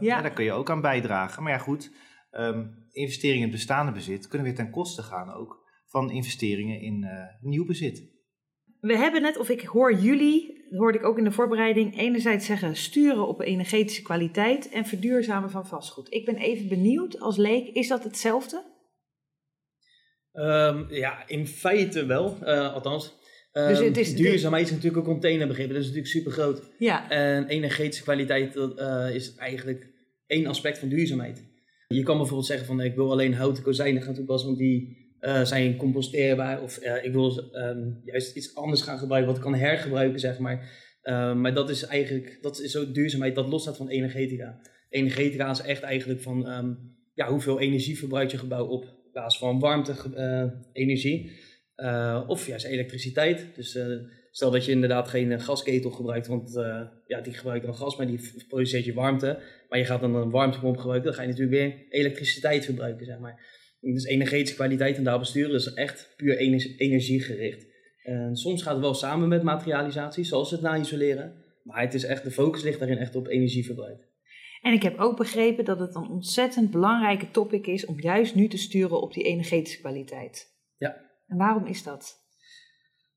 Ja. 0.00 0.20
daar 0.22 0.32
kun 0.32 0.44
je 0.44 0.52
ook 0.52 0.70
aan 0.70 0.80
bijdragen. 0.80 1.42
Maar 1.42 1.52
ja, 1.52 1.58
goed, 1.58 1.90
ehm, 2.30 2.64
investeringen 2.90 3.42
in 3.42 3.48
het 3.48 3.56
bestaande 3.56 3.92
bezit 3.92 4.28
kunnen 4.28 4.46
weer 4.46 4.56
ten 4.56 4.70
koste 4.70 5.02
gaan 5.02 5.34
ook 5.34 5.60
van 5.86 6.10
investeringen 6.10 6.80
in 6.80 7.06
nieuw 7.40 7.66
bezit. 7.66 8.10
we 8.80 8.96
hebben 8.96 9.22
net, 9.22 9.38
of 9.38 9.48
ik 9.48 9.60
hoor 9.60 9.94
jullie, 9.94 10.66
hoorde 10.70 10.98
ik 10.98 11.04
ook 11.04 11.18
in 11.18 11.24
de 11.24 11.32
voorbereiding, 11.32 11.98
enerzijds 11.98 12.46
zeggen 12.46 12.76
sturen 12.76 13.28
op 13.28 13.40
energetische 13.40 14.02
kwaliteit 14.02 14.68
en 14.68 14.84
verduurzamen 14.84 15.50
van 15.50 15.66
vastgoed. 15.66 16.12
Ik 16.12 16.24
ben 16.24 16.36
even 16.36 16.68
benieuwd 16.68 17.20
als 17.20 17.36
leek, 17.36 17.68
is 17.68 17.88
dat 17.88 18.04
hetzelfde? 18.04 18.71
Ehm, 20.32 20.94
ja, 20.94 21.28
in 21.28 21.46
feite 21.46 22.06
wel, 22.06 22.36
eh, 22.44 22.72
althans. 22.74 23.20
Ehm, 23.52 23.68
Dus 23.68 23.78
het 23.78 23.96
is- 23.96 24.14
duurzaamheid 24.16 24.64
is 24.66 24.70
natuurlijk 24.70 24.96
een 25.06 25.12
containerbegrip, 25.12 25.68
dat 25.68 25.76
is 25.76 25.82
natuurlijk 25.86 26.12
super 26.12 26.32
groot. 26.32 26.62
Ja, 26.78 27.10
En 27.10 27.46
energetische 27.48 28.02
kwaliteit 28.02 28.52
dat, 28.54 28.78
eh, 28.78 29.14
is 29.14 29.34
eigenlijk 29.34 29.86
één 30.26 30.46
aspect 30.46 30.78
van 30.78 30.88
duurzaamheid. 30.88 31.44
Je 31.88 32.02
kan 32.02 32.16
bijvoorbeeld 32.16 32.46
zeggen 32.46 32.66
van 32.66 32.80
ik 32.80 32.94
wil 32.94 33.10
alleen 33.10 33.34
houten 33.34 33.62
kozijnen 33.62 34.02
gaan 34.02 34.14
toepassen, 34.14 34.48
want 34.48 34.60
die 34.60 35.00
eh, 35.20 35.44
zijn 35.44 35.76
composteerbaar. 35.76 36.62
Of 36.62 36.78
ik 37.02 37.12
wil 37.12 37.50
ehm, 37.52 37.78
juist 38.04 38.36
iets 38.36 38.54
anders 38.54 38.82
gaan 38.82 38.98
gebruiken 38.98 39.28
wat 39.32 39.44
ik 39.44 39.50
kan 39.50 39.60
hergebruiken, 39.60 40.20
zeg 40.20 40.38
maar. 40.38 40.70
Ehm, 41.02 41.40
maar 41.40 41.54
dat 41.54 41.70
is 41.70 41.82
eigenlijk, 41.84 42.38
dat 42.40 42.60
is 42.60 42.76
ook 42.76 42.94
duurzaamheid, 42.94 43.34
dat 43.34 43.48
losstaat 43.48 43.76
van 43.76 43.88
energetica. 43.88 44.60
Energetica 44.88 45.50
is 45.50 45.60
echt 45.60 45.82
eigenlijk 45.82 46.20
van 46.20 46.46
ehm, 46.46 46.70
ja, 47.14 47.28
hoeveel 47.28 47.60
energie 47.60 47.98
verbruikt 47.98 48.30
je 48.30 48.38
gebouw 48.38 48.66
op 48.66 48.84
plaats 49.12 49.38
van 49.38 49.58
warmte-energie. 49.58 51.30
Eh, 51.74 52.24
of 52.26 52.46
juist 52.46 52.64
elektriciteit. 52.64 53.46
Dus 53.54 53.74
eh, 53.74 53.86
stel 54.30 54.50
dat 54.50 54.64
je 54.64 54.72
inderdaad 54.72 55.08
geen 55.08 55.32
eh, 55.32 55.40
gasketel 55.40 55.90
gebruikt, 55.90 56.26
want 56.26 56.56
eh, 56.56 56.80
ja, 57.06 57.20
die 57.20 57.32
gebruikt 57.32 57.64
dan 57.64 57.76
gas, 57.76 57.96
maar 57.96 58.06
die 58.06 58.20
produceert 58.48 58.84
je 58.84 58.94
warmte. 58.94 59.38
Maar 59.68 59.78
je 59.78 59.84
gaat 59.84 60.00
dan 60.00 60.14
een 60.14 60.30
warmtepomp 60.30 60.76
gebruiken, 60.76 61.06
dan 61.06 61.14
ga 61.14 61.22
je 61.22 61.28
natuurlijk 61.28 61.56
weer 61.56 61.86
elektriciteit 61.88 62.64
verbruiken, 62.64 63.06
zeg 63.06 63.18
maar. 63.18 63.60
Dus 63.80 64.04
energetische 64.04 64.54
kwaliteit 64.54 64.96
en 64.96 65.04
daar 65.04 65.18
besturen 65.18 65.54
is 65.54 65.74
echt 65.74 66.14
puur 66.16 66.36
ener- 66.36 66.74
energiegericht. 66.76 67.66
En 68.02 68.36
soms 68.36 68.62
gaat 68.62 68.72
het 68.72 68.82
wel 68.82 68.94
samen 68.94 69.28
met 69.28 69.42
materialisatie, 69.42 70.24
zoals 70.24 70.50
het 70.50 70.60
na-isoleren. 70.60 71.34
Maar 71.62 71.80
het 71.80 71.94
is 71.94 72.04
echt, 72.04 72.24
de 72.24 72.30
focus 72.30 72.62
ligt 72.62 72.78
daarin 72.78 72.98
echt 72.98 73.16
op 73.16 73.28
energieverbruik. 73.28 74.10
En 74.62 74.72
ik 74.72 74.82
heb 74.82 74.98
ook 74.98 75.16
begrepen 75.16 75.64
dat 75.64 75.78
het 75.78 75.94
een 75.94 76.08
ontzettend 76.08 76.70
belangrijke 76.70 77.30
topic 77.30 77.66
is 77.66 77.86
om 77.86 78.00
juist 78.00 78.34
nu 78.34 78.48
te 78.48 78.58
sturen 78.58 79.00
op 79.02 79.12
die 79.14 79.24
energetische 79.24 79.80
kwaliteit. 79.80 80.50
Ja. 80.76 80.96
En 81.26 81.36
waarom 81.36 81.66
is 81.66 81.82
dat? 81.82 82.20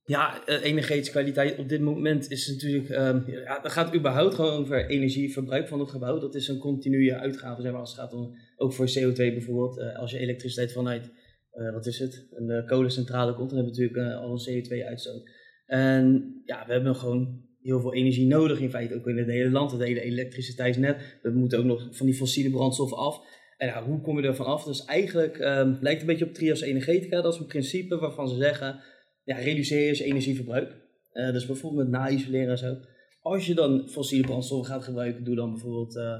Ja, 0.03 0.45
eh, 0.45 0.63
energetische 0.63 1.11
kwaliteit 1.11 1.57
op 1.57 1.69
dit 1.69 1.81
moment 1.81 2.31
is 2.31 2.47
natuurlijk. 2.47 2.89
ehm 2.89 3.29
ja, 3.31 3.59
het 3.61 3.71
gaat 3.71 3.95
überhaupt 3.95 4.33
gewoon 4.35 4.59
over 4.59 4.89
energieverbruik 4.89 5.67
van 5.67 5.79
het 5.79 5.89
gebouw. 5.89 6.19
Dat 6.19 6.35
is 6.35 6.47
een 6.47 6.57
continue 6.57 7.15
uitgave, 7.15 7.61
zeg 7.61 7.71
maar, 7.71 7.79
als 7.79 7.89
het 7.91 7.99
gaat 7.99 8.13
om. 8.13 8.35
Ook 8.57 8.73
voor 8.73 8.87
CO2 8.87 9.15
bijvoorbeeld. 9.15 9.79
Eh, 9.79 9.99
als 9.99 10.11
je 10.11 10.17
elektriciteit 10.17 10.71
vanuit. 10.71 11.11
eh, 11.51 11.71
wat 11.73 11.85
is 11.85 11.99
het? 11.99 12.27
Een 12.31 12.65
kolencentrale 12.65 13.33
komt, 13.35 13.49
dan 13.49 13.57
heb 13.57 13.67
je 13.75 13.81
natuurlijk 13.81 14.15
al 14.21 14.31
een 14.31 14.63
CO2-uitstoot. 14.63 15.29
En 15.65 16.35
ja, 16.45 16.65
we 16.65 16.73
hebben 16.73 16.95
gewoon 16.95 17.44
heel 17.65 17.81
veel 17.81 17.93
energie 17.93 18.27
nodig, 18.27 18.59
in 18.59 18.69
feite 18.69 18.95
ook 18.95 19.07
in 19.07 19.17
het 19.17 19.27
hele 19.27 19.49
land. 19.49 19.71
Het 19.71 19.81
hele 19.81 20.01
elektriciteitsnet. 20.01 21.17
We 21.21 21.29
moeten 21.29 21.59
ook 21.59 21.65
nog 21.65 21.87
van 21.91 22.05
die 22.05 22.15
fossiele 22.15 22.49
brandstoffen 22.49 22.97
af. 22.97 23.21
En 23.57 23.67
ja, 23.67 23.83
hoe 23.83 24.01
kom 24.01 24.19
je 24.21 24.27
er 24.27 24.35
van 24.35 24.45
af? 24.45 24.63
Dus 24.63 24.85
eigenlijk 24.85 25.37
ehm, 25.37 25.75
lijkt 25.81 26.01
een 26.01 26.07
beetje 26.07 26.25
op 26.25 26.33
trias 26.33 26.61
energetica. 26.61 27.21
Dat 27.21 27.33
is 27.33 27.39
een 27.39 27.45
principe 27.45 27.97
waarvan 27.97 28.29
ze 28.29 28.35
zeggen 28.35 28.79
ja, 29.23 29.35
reduceer 29.35 29.95
je 29.95 30.03
energieverbruik. 30.03 30.75
Eh, 31.11 31.31
dus 31.31 31.45
bijvoorbeeld 31.45 31.89
met 31.89 31.99
na-isoleren 31.99 32.49
en 32.49 32.57
zo. 32.57 32.77
Als 33.21 33.45
je 33.45 33.53
dan 33.53 33.89
fossiele 33.89 34.27
brandstoffen 34.27 34.73
gaat 34.73 34.83
gebruiken, 34.83 35.23
doe 35.23 35.35
dan 35.35 35.51
bijvoorbeeld 35.51 35.95
eh, 35.95 36.17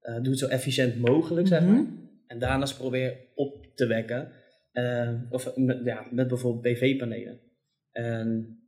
eh, 0.00 0.14
doe 0.14 0.30
het 0.30 0.38
zo 0.38 0.46
efficiënt 0.46 1.00
mogelijk, 1.00 1.46
zeg 1.46 1.60
maar. 1.60 1.72
Mhm. 1.72 1.92
En 2.26 2.38
daarnaast 2.38 2.78
probeer 2.78 3.16
op 3.34 3.66
te 3.74 3.86
wekken. 3.86 4.32
Of 5.30 5.56
met, 5.56 5.80
ja, 5.84 6.06
met 6.10 6.28
bijvoorbeeld 6.28 6.74
PV-panelen. 6.74 7.40
En 7.92 8.58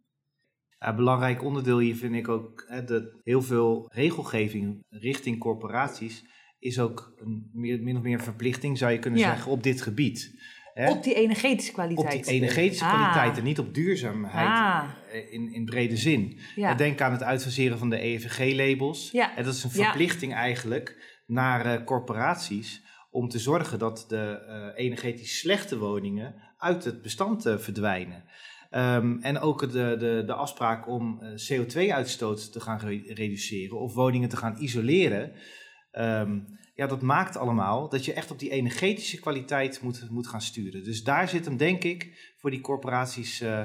een 0.79 0.97
belangrijk 0.97 1.43
onderdeel 1.45 1.79
hier 1.79 1.97
vind 1.97 2.15
ik 2.15 2.29
ook 2.29 2.65
hè, 2.69 2.85
dat 2.85 3.05
heel 3.23 3.43
veel 3.43 3.91
regelgeving 3.93 4.85
richting 4.91 5.39
corporaties 5.39 6.25
is 6.59 6.79
ook 6.79 7.13
een, 7.17 7.51
meer, 7.53 7.83
min 7.83 7.97
of 7.97 8.03
meer 8.03 8.19
een 8.19 8.25
verplichting, 8.25 8.79
zou 8.79 8.93
je 8.93 8.99
kunnen 8.99 9.21
Ja. 9.21 9.29
zeggen, 9.35 9.53
op 9.53 9.63
dit 9.63 9.83
gebied. 9.83 10.43
Hè? 10.75 10.91
Op 10.91 11.03
die 11.03 11.15
energetische 11.15 11.71
Op 11.71 11.77
kwaliteit. 11.77 12.25
die 12.25 12.35
energetische 12.35 12.85
Ah. 12.85 12.91
kwaliteit 12.95 13.39
en 13.39 13.45
niet 13.45 13.59
op 13.59 13.75
duurzaamheid 13.75 14.47
Ah. 14.49 14.85
eh, 15.13 15.33
in, 15.33 15.53
in 15.53 15.65
brede 15.65 15.97
zin. 15.97 16.39
Ja. 16.55 16.75
Denk 16.75 17.01
aan 17.01 17.13
het 17.13 17.23
uitfaseren 17.23 17.79
van 17.79 17.91
de 17.91 17.99
EVG-labels. 17.99 19.11
Ja. 19.11 19.37
En 19.37 19.45
dat 19.45 19.55
is 19.55 19.65
een 19.65 19.71
verplichting 19.71 20.35
eigenlijk 20.35 21.21
naar 21.27 21.67
eh, 21.67 21.85
corporaties 21.85 22.83
om 23.11 23.29
te 23.29 23.39
zorgen 23.39 23.79
dat 23.79 24.05
de 24.09 24.45
eh, 24.47 24.85
energetisch 24.85 25.39
slechte 25.39 25.79
woningen 25.79 26.35
uit 26.59 26.85
het 26.85 27.03
bestand 27.03 27.47
eh, 27.47 27.59
verdwijnen. 27.59 28.25
Ehm, 28.75 29.17
en 29.21 29.39
ook 29.39 29.61
de, 29.61 29.97
de, 29.99 30.23
de 30.27 30.33
afspraak 30.35 30.89
om 30.89 31.21
eh, 31.21 31.29
CO2-uitstoot 31.53 32.53
te 32.53 32.61
gaan 32.61 32.79
re- 32.79 33.13
reduceren 33.15 33.81
of 33.81 33.95
woningen 33.95 34.29
te 34.29 34.37
gaan 34.37 34.57
isoleren. 34.59 35.33
Ehm, 35.91 36.39
ja, 36.75 36.87
dat 36.87 37.03
maakt 37.03 37.37
allemaal 37.37 37.89
dat 37.89 38.05
je 38.05 38.13
echt 38.13 38.31
op 38.31 38.39
die 38.39 38.51
energetische 38.51 39.21
kwaliteit 39.21 39.83
moet, 39.83 40.11
moet 40.11 40.27
gaan 40.27 40.41
sturen. 40.41 40.85
Dus 40.85 41.03
daar 41.03 41.29
zit 41.29 41.45
hem, 41.45 41.57
denk 41.57 41.85
ik, 41.85 42.33
voor 42.39 42.51
die 42.51 42.61
corporaties 42.61 43.41
eh, 43.41 43.63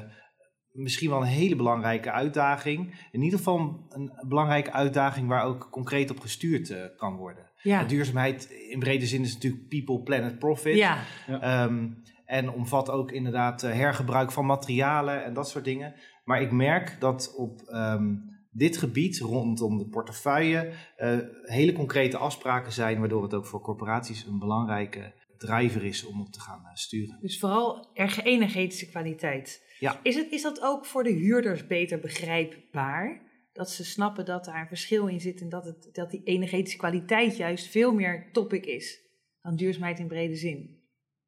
misschien 0.71 1.09
wel 1.09 1.21
een 1.21 1.27
hele 1.27 1.55
belangrijke 1.55 2.11
uitdaging. 2.11 3.07
In 3.11 3.21
ieder 3.21 3.37
geval 3.37 3.85
een 3.89 4.11
belangrijke 4.27 4.71
uitdaging 4.71 5.27
waar 5.27 5.43
ook 5.45 5.67
concreet 5.71 6.11
op 6.11 6.19
gestuurd 6.19 6.69
uh, 6.69 6.77
kan 6.97 7.15
worden. 7.15 7.51
Ja. 7.61 7.83
Duurzaamheid 7.83 8.49
in 8.69 8.79
brede 8.79 9.05
zin 9.05 9.21
is 9.21 9.33
natuurlijk 9.33 9.67
people, 9.67 10.01
planet, 10.03 10.39
profit. 10.39 10.75
Ja. 10.75 11.03
Ehm, 11.27 11.87
en 12.29 12.51
omvat 12.51 12.89
ook 12.89 13.11
inderdaad 13.11 13.63
uh, 13.63 13.71
hergebruik 13.71 14.31
van 14.31 14.45
materialen 14.45 15.23
en 15.23 15.33
dat 15.33 15.49
soort 15.49 15.63
dingen. 15.63 15.93
Maar 16.23 16.41
ik 16.41 16.51
merk 16.51 16.95
dat 16.99 17.33
op 17.35 17.61
ehm, 17.61 18.15
dit 18.51 18.77
gebied 18.77 19.19
rondom 19.19 19.77
de 19.77 19.87
portefeuille 19.87 20.71
uh, 20.97 21.17
hele 21.43 21.73
concrete 21.73 22.17
afspraken 22.17 22.71
zijn, 22.71 22.99
waardoor 22.99 23.23
het 23.23 23.33
ook 23.33 23.45
voor 23.45 23.61
corporaties 23.61 24.25
een 24.25 24.39
belangrijke 24.39 25.13
driver 25.37 25.83
is 25.83 26.05
om 26.05 26.21
op 26.21 26.31
te 26.31 26.39
gaan 26.39 26.61
uh, 26.63 26.69
sturen. 26.73 27.17
Dus 27.21 27.39
vooral 27.39 27.89
erg 27.93 28.23
energetische 28.23 28.89
kwaliteit. 28.89 29.65
Ja. 29.79 29.99
Is, 30.03 30.15
het, 30.15 30.31
is 30.31 30.41
dat 30.41 30.61
ook 30.61 30.85
voor 30.85 31.03
de 31.03 31.13
huurders 31.13 31.67
beter 31.67 31.99
begrijpbaar? 31.99 33.27
Dat 33.53 33.69
ze 33.69 33.85
snappen 33.85 34.25
dat 34.25 34.45
daar 34.45 34.61
een 34.61 34.67
verschil 34.67 35.07
in 35.07 35.19
zit 35.19 35.41
en 35.41 35.49
dat, 35.49 35.65
het, 35.65 35.89
dat 35.91 36.11
die 36.11 36.23
energetische 36.23 36.77
kwaliteit 36.77 37.37
juist 37.37 37.67
veel 37.67 37.93
meer 37.93 38.29
topic 38.31 38.65
is 38.65 38.99
dan 39.41 39.55
duurzaamheid 39.55 39.99
in 39.99 40.07
brede 40.07 40.35
zin? 40.35 40.78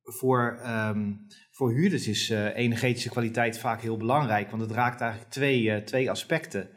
Voor, 0.03 0.60
um, 0.67 1.27
voor 1.51 1.72
huurders 1.72 2.08
is 2.08 2.29
uh, 2.29 2.55
energetische 2.55 3.10
kwaliteit 3.10 3.60
vaak 3.60 3.81
heel 3.81 3.98
belangrijk, 3.98 4.50
want 4.50 4.62
het 4.62 4.72
raakt 4.72 5.01
eigenlijk 5.01 5.31
twee, 5.31 5.63
uh, 5.63 5.75
twee 5.77 6.10
aspecten. 6.10 6.70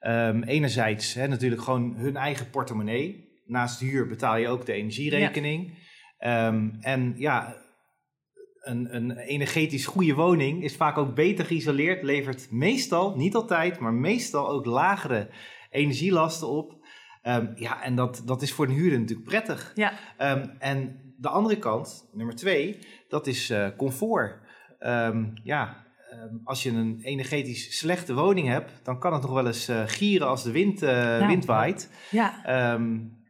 Um, 0.00 0.42
enerzijds 0.42 1.14
hè, 1.14 1.28
natuurlijk 1.28 1.62
gewoon 1.62 1.94
hun 1.96 2.16
eigen 2.16 2.50
portemonnee. 2.50 3.28
Naast 3.46 3.78
de 3.78 3.86
huur 3.86 4.06
betaal 4.06 4.36
je 4.36 4.48
ook 4.48 4.66
de 4.66 4.72
energierekening. 4.72 5.78
Ja. 6.18 6.46
Um, 6.46 6.76
en 6.80 7.14
ja, 7.16 7.56
een, 8.60 8.94
een, 8.94 9.16
energetisch 9.16 9.86
goede 9.86 10.14
woning 10.14 10.62
is 10.62 10.76
vaak 10.76 10.98
ook 10.98 11.14
beter 11.14 11.44
geïsoleerd, 11.44 12.02
levert 12.02 12.50
meestal, 12.50 13.16
niet 13.16 13.34
altijd, 13.34 13.78
maar 13.78 13.94
meestal 13.94 14.48
ook 14.48 14.64
lagere 14.64 15.30
energielasten 15.70 16.48
op. 16.48 16.78
Um, 17.22 17.52
ja, 17.56 17.82
en 17.82 17.94
dat, 17.94 18.22
dat 18.24 18.42
is 18.42 18.52
voor 18.52 18.66
een 18.66 18.74
huurder 18.74 19.00
natuurlijk 19.00 19.28
prettig. 19.28 19.72
Ja. 19.74 19.92
Um, 20.18 20.50
en 20.58 21.09
de 21.20 21.28
andere 21.28 21.58
kant, 21.58 22.08
nummer 22.12 22.34
twee, 22.34 22.78
dat 23.08 23.26
is 23.26 23.50
uh, 23.50 23.68
comfort. 23.76 24.38
Um, 24.80 25.32
ja, 25.42 25.86
als 26.44 26.62
je 26.62 26.70
een 26.70 27.00
energetisch 27.02 27.78
slechte 27.78 28.14
woning 28.14 28.48
hebt, 28.48 28.80
dan 28.82 28.98
kan 28.98 29.12
het 29.12 29.22
nog 29.22 29.32
wel 29.32 29.46
eens 29.46 29.68
uh, 29.68 29.82
gieren 29.86 30.28
als 30.28 30.42
de 30.42 30.50
wind, 30.50 30.80
ja. 30.80 31.26
wind 31.26 31.44
waait. 31.44 31.90
Ja. 32.10 32.44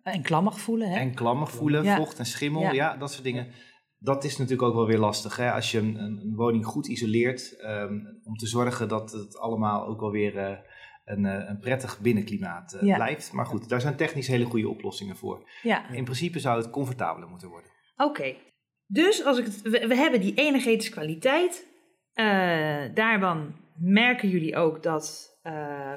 en 0.03 0.23
klammig 0.23 0.61
voelen. 0.61 0.91
Hè? 0.91 0.99
En 0.99 1.15
klammig 1.15 1.51
voelen, 1.51 1.85
ja. 1.85 1.97
vocht 1.97 2.19
en 2.19 2.27
schimmel, 2.27 2.63
ja. 2.63 2.73
ja. 2.73 2.97
dat 2.97 3.13
soort 3.13 3.25
dingen 3.25 3.47
dat 4.03 4.25
is 4.25 4.37
natuurlijk 4.37 4.69
ook 4.69 4.75
wel 4.75 4.87
weer 4.87 4.99
lastig. 4.99 5.37
Hè? 5.37 5.53
Als 5.53 5.71
je 5.71 5.79
een, 5.79 5.97
een 5.99 6.35
woning 6.35 6.67
goed 6.67 6.87
isoleert, 6.87 7.57
om 8.25 8.37
te 8.37 8.47
zorgen 8.47 8.89
dat 8.89 9.13
het 9.13 9.39
allemaal 9.39 9.87
ook 9.87 10.01
wel 10.01 10.11
weer 10.11 10.63
een, 11.05 11.25
een, 11.25 11.59
prettig 11.59 12.01
binnenklimaat 12.01 12.75
uh, 12.75 12.83
ja. 12.83 12.95
blijft. 12.95 13.33
Maar 13.33 13.47
goed, 13.47 13.69
daar 13.69 13.81
zijn 13.81 13.97
technisch 13.97 14.27
hele 14.27 14.45
goede 14.45 14.69
oplossingen 14.69 15.17
voor. 15.17 15.51
Ja. 15.63 15.91
In 15.91 16.05
principe 16.05 16.39
zou 16.39 16.63
het 16.63 16.71
comfortabeler 16.71 17.29
moeten 17.29 17.49
worden. 17.49 17.71
Oké, 18.05 18.37
dus 18.87 19.25
als 19.25 19.39
ik 19.39 19.45
het, 19.45 19.61
we, 19.63 19.95
hebben 19.95 20.21
die 20.21 20.35
energetische 20.35 20.93
kwaliteit. 20.93 21.67
daarvan 22.95 23.55
merken 23.77 24.29
jullie 24.29 24.57
ook 24.57 24.83
dat 24.83 25.39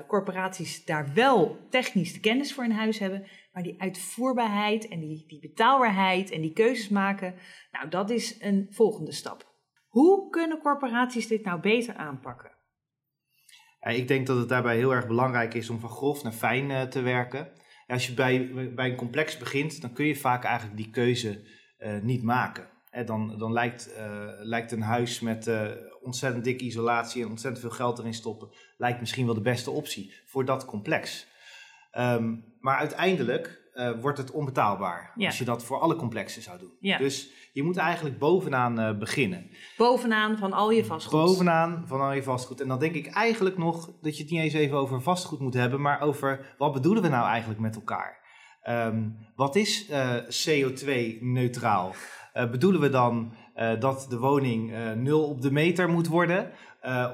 corporaties 0.08 0.86
daar 0.86 1.14
wel 1.14 1.58
technisch 1.70 2.14
de 2.14 2.20
kennis 2.20 2.54
voor 2.54 2.64
in 2.64 2.72
huis 2.72 3.00
hebben. 3.00 3.28
Maar 3.52 3.64
die 3.64 3.82
uitvoerbaarheid 3.82 4.88
en 4.88 5.00
die, 5.00 5.24
die 5.28 5.40
betaalbaarheid 5.40 6.32
en 6.32 6.42
die 6.42 6.54
keuzes 6.54 6.90
maken, 6.90 7.36
nou, 7.72 7.90
dat 7.90 8.10
is 8.10 8.42
een 8.42 8.68
volgende 8.70 9.12
stap. 9.12 9.52
Hoe 9.88 10.30
kunnen 10.30 10.60
corporaties 10.60 11.28
dit 11.28 11.46
nou 11.46 11.60
beter 11.60 11.96
aanpakken? 11.96 12.52
Ik 13.80 14.08
denk 14.08 14.28
dat 14.28 14.38
het 14.38 14.50
daarbij 14.50 14.76
heel 14.76 14.94
erg 14.94 15.08
belangrijk 15.08 15.54
is 15.54 15.70
om 15.70 15.80
van 15.80 15.90
grof 15.90 16.24
naar 16.24 16.32
fijn 16.32 16.70
uh, 16.70 16.82
te 16.82 17.02
werken. 17.02 17.52
Als 17.88 18.08
je 18.08 18.14
bij, 18.14 18.52
bij 18.76 18.90
een 18.90 18.96
complex 18.96 19.38
begint, 19.38 19.82
dan 19.82 19.94
kun 19.94 20.06
je 20.06 20.16
vaak 20.16 20.44
eigenlijk 20.44 20.78
die 20.78 20.90
keuze 20.90 21.44
niet 22.02 22.24
maken. 22.24 22.68
Dan 23.06 23.38
dan 23.38 23.54
lijkt, 23.54 23.90
uh, 23.98 24.28
lijkt 24.40 24.72
een 24.72 24.82
huis 24.82 25.20
met 25.20 25.50
ontzettend 26.02 26.44
dikke 26.44 26.63
isolatie 26.63 27.24
en 27.24 27.30
ontzettend 27.30 27.66
veel 27.66 27.75
geld 27.75 28.00
erin 28.00 28.13
stoppen, 28.13 28.50
lijkt 28.78 29.00
misschien 29.00 29.25
wel 29.25 29.36
de 29.36 29.42
beste 29.42 29.72
optie 29.72 30.13
voor 30.25 30.46
dat 30.46 30.66
complex. 30.66 31.28
Um, 31.98 32.46
maar 32.60 32.78
uiteindelijk 32.78 33.62
uh, 33.74 33.92
wordt 34.02 34.18
het 34.18 34.32
onbetaalbaar 34.32 35.12
ja. 35.16 35.25
als 35.25 35.38
je 35.38 35.46
dat 35.46 35.63
voor 35.63 35.80
alle 35.80 35.96
complexen 35.96 36.42
zou 36.42 36.60
doen. 36.60 36.74
Ja. 36.80 36.98
Dus 36.98 37.30
je 37.54 37.63
moet 37.63 37.78
eigenlijk 37.78 38.20
bovenaan 38.20 38.80
uh, 38.80 38.98
beginnen. 38.98 39.50
Bovenaan 39.78 40.38
van 40.38 40.54
al 40.54 40.72
je 40.72 40.86
vastgoed. 40.86 41.25
Bovenaan 41.25 41.84
van 41.88 42.02
al 42.02 42.12
je 42.12 42.24
vastgoed. 42.24 42.62
En 42.62 42.68
dan 42.68 42.80
denk 42.80 42.96
ik 42.96 43.08
eigenlijk 43.08 43.58
nog 43.58 43.92
dat 44.02 44.18
je 44.18 44.24
het 44.24 44.32
niet 44.32 44.42
eens 44.42 44.54
even 44.54 44.78
over 44.78 45.02
vastgoed 45.02 45.40
moet 45.40 45.54
hebben, 45.54 45.82
maar 45.82 46.02
over 46.02 46.56
wat 46.58 46.74
bedoelen 46.74 47.04
we 47.04 47.10
nou 47.10 47.28
eigenlijk 47.28 47.60
met 47.60 47.75
elkaar? 47.75 48.22
Um, 48.70 49.17
wat 49.36 49.55
is 49.55 49.89
uh, 49.89 50.15
CO2-neutraal? 50.15 51.96
bedoelen 52.51 52.82
we 52.82 52.89
dan 52.89 53.34
dat 53.79 54.05
de 54.10 54.17
woning 54.17 54.74
nul 54.96 55.24
op 55.24 55.41
de 55.41 55.51
meter 55.51 55.89
moet 55.89 56.08
worden? 56.08 56.51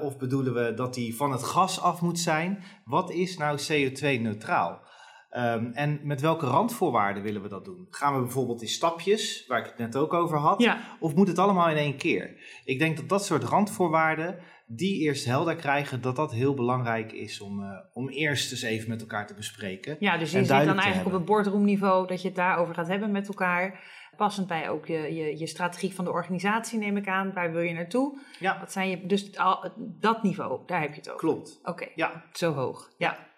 Of 0.02 0.18
bedoelen 0.18 0.54
we 0.54 0.74
dat 0.74 0.94
die 0.94 1.16
van 1.16 1.32
het 1.32 1.42
gas 1.42 1.80
af 1.80 2.00
moet 2.00 2.18
zijn? 2.18 2.62
Wat 2.84 3.10
is 3.10 3.36
nou 3.36 3.58
CO2-neutraal? 3.58 4.80
Um, 5.36 5.70
en 5.74 6.00
met 6.02 6.20
welke 6.20 6.46
randvoorwaarden 6.46 7.22
willen 7.22 7.42
we 7.42 7.48
dat 7.48 7.64
doen? 7.64 7.86
Gaan 7.90 8.14
we 8.14 8.20
bijvoorbeeld 8.20 8.62
in 8.62 8.68
stapjes, 8.68 9.44
waar 9.48 9.58
ik 9.58 9.66
het 9.66 9.78
net 9.78 9.96
ook 9.96 10.14
over 10.14 10.38
had? 10.38 10.62
Ja. 10.62 10.80
Of 11.00 11.14
moet 11.14 11.28
het 11.28 11.38
allemaal 11.38 11.68
in 11.68 11.76
één 11.76 11.96
keer? 11.96 12.36
Ik 12.64 12.78
denk 12.78 12.96
dat 12.96 13.08
dat 13.08 13.24
soort 13.24 13.44
randvoorwaarden, 13.44 14.38
die 14.72 15.00
eerst 15.00 15.24
helder 15.24 15.56
krijgen, 15.56 16.00
dat 16.00 16.16
dat 16.16 16.32
heel 16.32 16.54
belangrijk 16.54 17.12
is 17.12 17.40
om, 17.40 17.60
uh, 17.60 17.78
om 17.92 18.08
eerst 18.08 18.50
eens 18.50 18.62
even 18.62 18.88
met 18.88 19.00
elkaar 19.00 19.26
te 19.26 19.34
bespreken. 19.34 19.96
Ja, 20.00 20.18
dus 20.18 20.30
je 20.30 20.38
zit 20.38 20.48
dan 20.48 20.78
eigenlijk 20.78 21.06
op 21.06 21.12
het 21.12 21.24
boardroomniveau 21.24 22.06
dat 22.06 22.22
je 22.22 22.28
het 22.28 22.36
daarover 22.36 22.74
gaat 22.74 22.88
hebben 22.88 23.10
met 23.10 23.28
elkaar. 23.28 23.80
Passend 24.16 24.46
bij 24.46 24.70
ook 24.70 24.86
je, 24.86 25.14
je, 25.14 25.38
je 25.38 25.46
strategie 25.46 25.94
van 25.94 26.04
de 26.04 26.10
organisatie, 26.10 26.78
neem 26.78 26.96
ik 26.96 27.08
aan. 27.08 27.32
Waar 27.32 27.52
wil 27.52 27.60
je 27.60 27.72
naartoe? 27.72 28.18
Ja. 28.38 28.58
Wat 28.60 28.72
zijn 28.72 28.88
je, 28.88 29.06
dus 29.06 29.36
al, 29.36 29.72
dat 29.76 30.22
niveau, 30.22 30.60
daar 30.66 30.80
heb 30.80 30.90
je 30.90 30.96
het 30.96 31.08
over. 31.08 31.20
Klopt. 31.20 31.58
Oké, 31.60 31.70
okay. 31.70 31.92
ja. 31.94 32.24
zo 32.32 32.52
hoog. 32.52 32.90
Ja. 32.98 33.28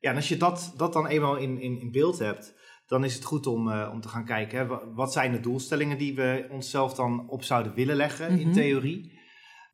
Ja, 0.00 0.10
en 0.10 0.16
als 0.16 0.28
je 0.28 0.36
dat, 0.36 0.74
dat 0.76 0.92
dan 0.92 1.06
eenmaal 1.06 1.36
in, 1.36 1.60
in, 1.60 1.80
in 1.80 1.90
beeld 1.90 2.18
hebt, 2.18 2.54
dan 2.86 3.04
is 3.04 3.14
het 3.14 3.24
goed 3.24 3.46
om, 3.46 3.68
uh, 3.68 3.90
om 3.92 4.00
te 4.00 4.08
gaan 4.08 4.24
kijken, 4.24 4.58
hè, 4.58 4.66
wat 4.94 5.12
zijn 5.12 5.32
de 5.32 5.40
doelstellingen 5.40 5.98
die 5.98 6.14
we 6.14 6.46
onszelf 6.50 6.94
dan 6.94 7.28
op 7.28 7.42
zouden 7.42 7.74
willen 7.74 7.96
leggen 7.96 8.38
in 8.38 8.52
theorie. 8.52 9.15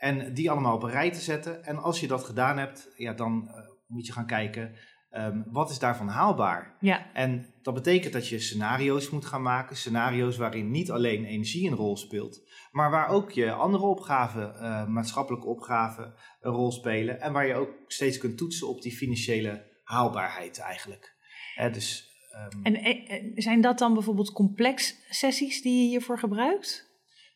En 0.02 0.34
die 0.34 0.50
allemaal 0.50 0.74
op 0.74 0.82
een 0.82 0.90
rij 0.90 1.10
te 1.10 1.20
zetten. 1.20 1.64
En 1.64 1.76
als 1.78 2.00
je 2.00 2.06
dat 2.06 2.24
gedaan 2.24 2.58
hebt, 2.58 2.92
ja, 2.96 3.12
dan 3.12 3.44
uh, 3.46 3.54
moet 3.86 4.06
je 4.06 4.12
gaan 4.12 4.26
kijken, 4.26 4.74
um, 5.10 5.44
wat 5.50 5.70
is 5.70 5.78
daarvan 5.78 6.08
haalbaar? 6.08 6.76
Ja. 6.80 7.12
En 7.12 7.54
dat 7.62 7.74
betekent 7.74 8.12
dat 8.12 8.28
je 8.28 8.38
scenario's 8.38 9.10
moet 9.10 9.24
gaan 9.24 9.42
maken. 9.42 9.76
Scenario's 9.76 10.36
waarin 10.36 10.70
niet 10.70 10.90
alleen 10.90 11.24
energie 11.24 11.70
een 11.70 11.76
rol 11.76 11.96
speelt, 11.96 12.40
maar 12.70 12.90
waar 12.90 13.08
ook 13.08 13.30
je 13.30 13.52
andere 13.52 13.84
opgaven, 13.84 14.54
uh, 14.54 14.86
maatschappelijke 14.86 15.46
opgaven, 15.46 16.14
een 16.40 16.52
rol 16.52 16.72
spelen. 16.72 17.20
En 17.20 17.32
waar 17.32 17.46
je 17.46 17.54
ook 17.54 17.70
steeds 17.86 18.18
kunt 18.18 18.38
toetsen 18.38 18.68
op 18.68 18.82
die 18.82 18.92
financiële 18.92 19.80
haalbaarheid 19.84 20.58
eigenlijk. 20.58 21.16
Eh, 21.56 21.72
dus, 21.72 22.08
um, 22.54 22.64
en, 22.64 22.74
en 23.06 23.32
zijn 23.34 23.60
dat 23.60 23.78
dan 23.78 23.94
bijvoorbeeld 23.94 24.32
complex 24.32 24.94
sessies 25.08 25.62
die 25.62 25.82
je 25.82 25.88
hiervoor 25.88 26.18
gebruikt? 26.18 26.91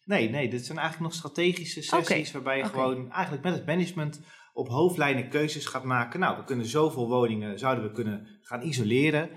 Nee, 0.06 0.30
nee, 0.30 0.48
dit 0.48 0.66
zijn 0.66 0.78
eigenlijk 0.78 1.12
nog 1.12 1.18
strategische 1.18 1.82
sessies 1.82 2.28
okay. 2.28 2.32
waarbij 2.32 2.56
je 2.56 2.64
okay. 2.64 2.74
gewoon 2.74 3.12
eigenlijk 3.12 3.44
met 3.44 3.54
het 3.54 3.66
management 3.66 4.20
op 4.52 4.68
hoofdlijnen 4.68 5.28
keuzes 5.28 5.66
gaat 5.66 5.84
maken. 5.84 6.20
Nou, 6.20 6.36
we 6.36 6.44
kunnen 6.44 6.66
zoveel 6.66 7.08
woningen 7.08 7.58
zouden 7.58 7.84
we 7.84 7.92
kunnen 7.92 8.26
gaan 8.42 8.62
isoleren. 8.62 9.30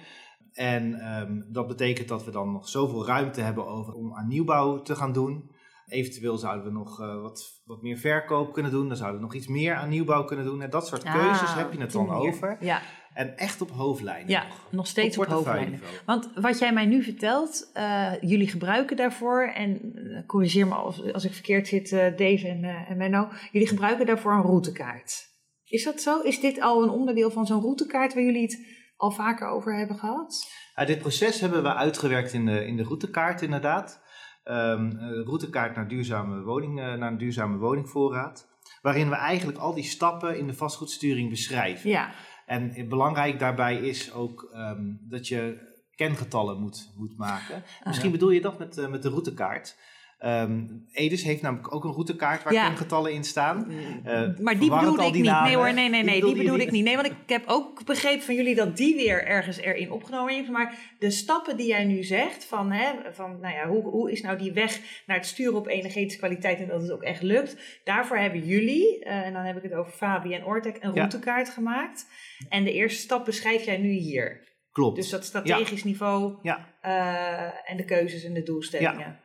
En 0.54 1.14
um, 1.22 1.46
dat 1.52 1.68
betekent 1.68 2.08
dat 2.08 2.26
we 2.26 2.32
dan 2.32 2.52
nog 2.52 2.70
zoveel 2.70 3.06
ruimte 3.06 3.42
hebben 3.42 3.68
over 3.68 3.94
om 3.94 4.16
aan 4.16 4.28
nieuwbouw 4.28 4.82
te 4.82 4.96
gaan 4.96 5.14
doen. 5.14 5.52
Eventueel 5.88 6.38
zouden 6.38 6.66
we 6.66 6.72
nog 6.72 7.02
uh, 7.02 7.22
wat, 7.22 7.62
wat 7.66 7.82
meer 7.82 7.98
verkoop 7.98 8.54
kunnen 8.54 8.72
doen. 8.72 8.88
Dan 8.88 8.98
zouden 8.98 9.20
we 9.20 9.26
nog 9.26 9.36
iets 9.36 9.48
meer 9.48 9.76
aan 9.76 9.90
nieuwbouw 9.90 10.24
kunnen 10.24 10.46
doen. 10.46 10.62
En 10.62 10.70
dat 10.70 10.88
soort 10.88 11.04
ah, 11.04 11.14
keuzes 11.14 11.54
heb 11.54 11.74
je 11.74 11.80
het 11.80 11.92
dan 11.92 12.06
manier. 12.06 12.30
over. 12.30 12.58
Ja. 12.60 12.82
En 13.20 13.38
echt 13.38 13.62
op 13.62 13.70
hoofdlijnen. 13.70 14.30
Ja, 14.30 14.44
nog, 14.44 14.68
nog 14.70 14.88
steeds 14.88 15.18
op, 15.18 15.26
op 15.26 15.32
hoofdlijnen. 15.32 15.80
Want 16.06 16.30
wat 16.36 16.60
jij 16.60 16.74
mij 16.74 16.86
nu 16.86 17.04
vertelt, 17.04 17.72
uh, 17.74 18.12
jullie 18.22 18.48
gebruiken 18.48 18.98
daarvoor, 18.98 19.42
en 19.42 19.80
uh, 19.96 20.26
corrigeer 20.26 20.68
me 20.68 20.74
als, 20.74 21.14
als 21.14 21.26
ik 21.26 21.34
verkeerd 21.34 21.68
zit, 21.68 21.92
uh, 21.92 22.00
Dave 22.00 22.48
en, 22.48 22.64
en 22.64 22.98
Menno, 22.98 23.28
jullie 23.52 23.68
gebruiken 23.68 24.06
daarvoor 24.06 24.32
een 24.32 24.42
routekaart. 24.42 25.28
Is 25.64 25.84
dat 25.84 26.02
zo? 26.02 26.22
Is 26.22 26.40
dit 26.40 26.62
al 26.62 26.84
een 26.84 26.90
onderdeel 26.90 27.32
van 27.32 27.46
zo'n 27.46 27.62
routekaart 27.62 28.14
waar 28.14 28.24
jullie 28.24 28.42
het 28.42 28.66
al 28.96 29.12
vaker 29.12 29.48
over 29.48 29.78
hebben 29.78 29.98
gehad? 29.98 30.48
Ja, 30.76 30.86
dit 30.86 31.00
proces 31.00 31.40
hebben 31.40 31.64
we 31.64 31.76
uitgewerkt 31.76 32.34
in 32.34 32.46
de, 32.46 32.66
in 32.66 32.78
de 32.78 32.84
routekaart 32.84 33.42
inderdaad. 33.42 34.02
Um, 34.44 35.00
routekaart 35.00 35.76
naar, 35.76 35.88
duurzame 35.88 36.44
woning, 36.44 36.76
naar 36.76 37.12
een 37.12 37.18
duurzame 37.18 37.58
woningvoorraad. 37.58 38.48
Waarin 38.82 39.10
we 39.10 39.16
eigenlijk 39.16 39.58
al 39.58 39.74
die 39.74 39.84
stappen 39.84 40.38
in 40.38 40.48
de 40.48 40.54
vastgoedsturing 40.54 41.30
beschrijven. 41.30 41.90
Ja. 41.90 42.12
En 42.50 42.90
belangrijk 42.90 43.40
daarbij 43.40 43.76
is 43.76 44.14
ook 44.14 44.52
um, 44.56 45.00
dat 45.02 45.28
je 45.28 45.68
kengetallen 45.96 46.60
moet, 46.60 46.92
moet 46.98 47.18
maken. 47.18 47.64
Misschien 47.84 48.12
bedoel 48.12 48.30
je 48.30 48.42
dat 48.42 48.60
met, 48.60 48.78
uh, 48.78 48.88
met 48.88 49.02
de 49.02 49.10
routekaart. 49.10 49.78
Ehm, 50.20 50.64
Edis 50.92 51.24
heeft 51.24 51.42
namelijk 51.42 51.74
ook 51.74 51.84
een 51.84 51.92
routekaart 51.92 52.44
waar 52.44 52.54
Ja. 52.54 52.68
kengetallen 52.68 53.14
in 53.14 53.24
staan. 53.24 53.72
Eh, 54.04 54.28
Maar 54.40 54.60
die 54.60 54.72
al 54.72 54.94
ik 54.94 55.00
die 55.00 55.12
niet. 55.12 55.24
namen. 55.32 55.48
Nee 55.48 55.56
hoor, 55.56 55.74
nee, 55.74 55.90
nee, 55.90 56.04
nee. 56.04 56.22
Die 56.26 56.36
bedoelde 56.36 56.64
ik 56.64 56.72
niet. 56.72 56.84
Nee, 56.84 56.96
want 56.96 57.08
ik 57.08 57.14
heb 57.26 57.44
ook 57.48 57.86
begrepen 57.86 58.22
van 58.26 58.36
jullie 58.36 58.56
dat 58.56 58.78
die 58.78 58.96
weer 58.96 59.26
ergens 59.26 59.58
erin 59.58 59.92
opgenomen 59.92 60.34
heeft. 60.34 60.50
Maar 60.50 60.76
de 61.00 61.10
stappen 61.12 61.58
die 61.58 61.68
jij 61.68 61.84
nu 61.86 62.04
zegt, 62.04 62.46
van, 62.46 62.72
hè, 62.72 62.92
van 63.12 63.40
nou 63.40 63.54
ja, 63.56 63.68
hoe, 63.68 63.84
hoe 63.84 64.12
is 64.12 64.22
nou 64.22 64.38
die 64.38 64.52
weg 64.54 64.80
naar 65.06 65.18
het 65.18 65.26
sturen 65.26 65.56
op 65.58 65.68
energetische 65.68 66.20
kwaliteit 66.20 66.60
en 66.60 66.68
dat 66.68 66.82
het 66.82 66.92
ook 66.92 67.04
echt 67.04 67.22
lukt. 67.22 67.80
Daarvoor 67.84 68.18
hebben 68.18 68.46
jullie, 68.46 69.04
eh, 69.04 69.26
en 69.26 69.34
dan 69.34 69.44
heb 69.44 69.58
ik 69.58 69.64
het 69.64 69.74
over 69.74 69.92
Fabi 69.92 70.34
en 70.34 70.46
Ortec, 70.46 70.76
een 70.80 70.90
Ja. 70.90 70.96
routekaart 70.96 71.50
gemaakt. 71.50 72.06
En 72.50 72.64
de 72.64 72.74
eerste 72.74 73.02
stap 73.02 73.26
beschrijf 73.26 73.66
jij 73.66 73.78
nu 73.78 73.90
hier. 73.92 74.48
Klopt. 74.72 74.96
Dus 74.96 75.10
dat 75.10 75.26
strategisch 75.26 75.84
niveau 75.84 76.36
Ja. 76.42 76.68
eh, 76.82 77.72
en 77.72 77.78
de 77.78 77.86
keuzes 77.86 78.24
en 78.24 78.34
de 78.34 78.44
doelstellingen. 78.44 79.20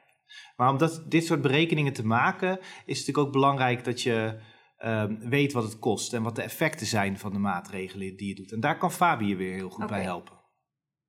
Maar 0.56 0.70
om 0.70 0.78
dat, 0.78 1.04
dit 1.08 1.24
soort 1.24 1.42
berekeningen 1.42 1.92
te 1.92 2.06
maken, 2.06 2.58
is 2.58 2.66
het 2.66 2.86
natuurlijk 2.86 3.18
ook 3.18 3.32
belangrijk 3.32 3.84
dat 3.84 4.02
je 4.02 4.40
ehm, 4.76 5.28
weet 5.28 5.52
wat 5.52 5.64
het 5.64 5.78
kost 5.78 6.12
en 6.12 6.22
wat 6.22 6.36
de 6.36 6.42
effecten 6.42 6.86
zijn 6.86 7.18
van 7.18 7.32
de 7.32 7.38
maatregelen 7.38 8.16
die 8.16 8.28
je 8.28 8.34
doet. 8.34 8.52
En 8.52 8.60
daar 8.60 8.78
kan 8.78 8.92
Fabi 8.92 9.26
je 9.26 9.36
weer 9.36 9.54
heel 9.54 9.70
goed 9.70 9.86
bij 9.86 10.02
helpen. 10.02 10.42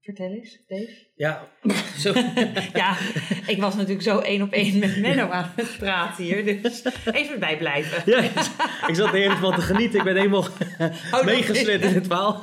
Vertel 0.06 0.32
eens, 0.32 0.60
Dave. 0.68 1.12
Ja, 1.16 1.48
zo. 2.04 2.14
Ja, 2.74 2.98
ik 3.48 3.58
was 3.60 3.76
natuurlijk 3.76 4.02
zo 4.02 4.20
één 4.20 4.42
op 4.42 4.52
één 4.52 4.80
met 4.80 4.98
Menno 4.98 5.30
aan 5.30 5.52
het 5.56 5.76
praten 5.78 6.24
hier. 6.24 6.62
Dus 6.62 6.84
even 7.06 7.40
bijblijven. 7.40 8.12
Ja, 8.12 8.22
ik 8.88 8.96
zat 8.96 9.08
er 9.08 9.14
heerlijk 9.14 9.40
van 9.40 9.56
te 9.56 9.62
genieten. 9.62 10.00
Ik 10.00 10.06
ben 10.06 10.16
helemaal 10.16 10.48
meegesleept 11.26 11.84
in 11.84 11.94
het 11.94 12.08
verhaal. 12.08 12.42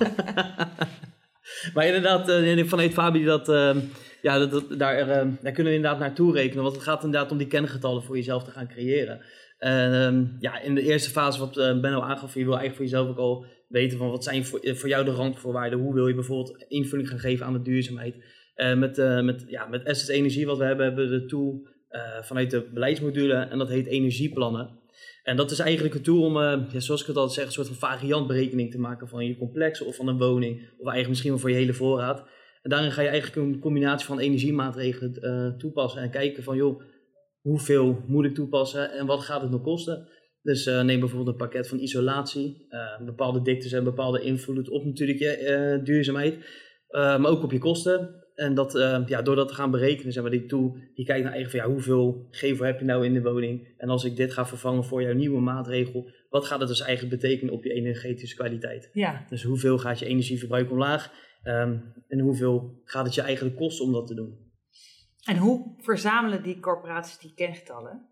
maar 1.75 1.87
inderdaad, 1.87 2.29
eh, 2.29 2.65
vanuit 2.67 2.93
Fabi, 2.93 3.25
dat, 3.25 3.49
eh, 3.49 3.77
ja, 4.23 4.47
dat, 4.47 4.79
daar, 4.79 4.99
eh, 4.99 5.29
daar 5.41 5.53
kunnen 5.53 5.73
we 5.73 5.79
inderdaad 5.79 5.99
naartoe 5.99 6.33
rekenen. 6.33 6.63
Want 6.63 6.75
het 6.75 6.85
gaat 6.85 7.05
inderdaad 7.05 7.31
om 7.31 7.39
die 7.39 7.47
kengetallen 7.47 8.03
voor 8.03 8.17
jezelf 8.17 8.45
te 8.45 8.51
gaan 8.51 8.69
creëren. 8.69 9.21
En 9.59 9.93
ehm, 9.93 10.25
ja, 10.39 10.61
in 10.61 10.75
de 10.75 10.83
eerste 10.83 11.11
fase, 11.11 11.39
wat 11.39 11.57
eh 11.57 11.81
Benno 11.81 12.01
aangaf, 12.01 12.35
je 12.35 12.45
wil 12.45 12.59
eigenlijk 12.59 12.75
voor 12.75 12.85
jezelf 12.85 13.09
ook 13.09 13.19
al 13.19 13.47
weten 13.69 13.99
van 13.99 14.11
wat 14.11 14.25
zijn 14.25 14.45
voor, 14.45 14.59
eh, 14.59 14.75
voor 14.75 14.89
jou 14.89 15.05
de 15.05 15.11
randvoorwaarden. 15.11 15.79
Hoe 15.79 15.95
wil 15.95 16.09
je 16.09 16.15
bijvoorbeeld 16.15 16.65
invulling 16.69 17.09
gaan 17.09 17.19
geven 17.19 17.47
aan 17.47 17.53
de 17.53 17.63
duurzaamheid. 17.63 18.41
Met, 18.77 18.99
eh, 18.99 19.21
met, 19.21 19.45
ja, 19.47 19.67
met 19.67 19.85
Assets 19.85 20.09
Energie, 20.09 20.47
wat 20.47 20.59
we 20.59 20.65
hebben, 20.65 20.87
hebben 20.87 21.11
we 21.11 21.21
de 21.21 21.27
tool 21.27 21.67
vanuit 22.21 22.51
de 22.51 22.69
beleidsmodule. 22.75 23.35
En 23.35 23.59
dat 23.59 23.69
heet 23.69 23.87
energieplannen. 23.87 24.81
En 25.23 25.37
dat 25.37 25.51
is 25.51 25.59
eigenlijk 25.59 25.95
een 25.95 26.03
tool 26.03 26.23
om, 26.23 26.39
ja, 26.39 26.81
zoals 26.81 27.01
ik 27.01 27.07
het 27.07 27.17
altijd 27.17 27.35
zeg, 27.35 27.47
een 27.47 27.53
soort 27.53 27.67
van 27.67 27.89
variantberekening 27.91 28.71
te 28.71 28.79
maken 28.79 29.09
van 29.09 29.27
je 29.27 29.37
complex 29.37 29.81
of 29.81 29.97
van 29.97 30.09
een 30.09 30.19
woning. 30.19 30.55
Of 30.57 30.67
eigenlijk 30.69 31.09
misschien 31.09 31.31
wel 31.31 31.41
voor 31.41 31.51
je 31.51 31.57
hele 31.57 31.73
voorraad. 31.73 32.25
En 32.63 32.71
daarin 32.71 32.93
ga 32.93 33.03
je 33.03 33.09
eigenlijk 33.09 33.47
een 33.47 33.61
combinatie 33.61 34.07
van 34.07 34.19
energiemaatregelen 34.19 35.15
eh, 35.15 35.57
toepassen. 35.59 36.03
En 36.03 36.11
kijken 36.11 36.43
van, 36.43 36.57
joh, 36.57 36.83
hoeveel 37.41 38.03
moet 38.07 38.25
ik 38.25 38.35
toepassen 38.35 38.93
en 38.93 39.07
wat 39.07 39.21
gaat 39.21 39.43
het 39.43 39.51
nog 39.51 39.63
kosten? 39.63 40.09
Dus 40.43 40.67
eh, 40.67 40.83
neem 40.83 41.01
bijvoorbeeld 41.01 41.31
een 41.31 41.47
pakket 41.47 41.69
van 41.69 41.79
isolatie. 41.79 42.67
Eh, 42.69 43.05
bepaalde 43.05 43.43
diktes 43.43 43.73
en 43.73 43.85
bepaalde 43.85 44.21
invloed 44.21 44.69
op 44.69 44.85
natuurlijk 44.85 45.19
je 45.19 45.81
duurzaamheid. 45.85 46.39
maar 46.91 47.27
ook 47.27 47.43
op 47.43 47.53
je 47.53 47.59
kosten. 47.59 48.21
En 48.35 48.55
dat, 48.55 48.73
ja, 49.07 49.23
door 49.23 49.37
dat 49.37 49.49
te 49.49 49.55
gaan 49.55 49.71
berekenen, 49.71 50.13
zeg 50.13 50.23
maar, 50.23 50.33
die 50.33 50.47
tool, 50.47 50.77
die 50.95 51.05
kijkt 51.05 51.25
naar 51.25 51.33
eigenlijk 51.33 51.51
van 51.51 51.61
ja, 51.61 51.67
hoeveel 51.77 52.27
gevel 52.31 52.67
heb 52.67 52.79
je 52.79 52.85
nou 52.85 53.05
in 53.05 53.15
de 53.15 53.23
woning? 53.23 53.75
En 53.77 53.89
als 53.89 54.05
ik 54.05 54.17
dit 54.17 54.33
ga 54.33 54.47
vervangen 54.47 54.85
voor 54.85 55.03
jouw 55.03 55.13
nieuwe 55.13 55.41
maatregel, 55.41 56.11
wat 56.31 56.45
gaat 56.45 56.61
het 56.61 56.69
dus 56.69 56.81
eigenlijk 56.81 57.21
betekenen 57.21 57.55
op 57.55 57.65
je 57.65 57.73
energetische 57.73 58.37
kwaliteit? 58.37 58.91
Ja, 58.93 59.27
Dus 59.29 59.43
hoeveel 59.43 59.79
gaat 59.79 59.99
je 59.99 60.07
energieverbruik 60.07 60.71
omlaag? 60.71 61.13
Ehm, 61.43 61.79
en 62.09 62.21
hoeveel 62.21 62.81
gaat 62.85 63.05
het 63.05 63.15
je 63.15 63.23
eigenlijk 63.23 63.57
kosten 63.57 63.85
om 63.85 63.93
dat 63.93 64.07
te 64.07 64.15
doen? 64.15 64.51
en 65.23 65.37
hoe 65.37 65.75
verzamelen 65.79 66.43
die 66.43 66.61
corporaties 66.61 67.19
die 67.19 67.35
kengetallen? 67.35 68.07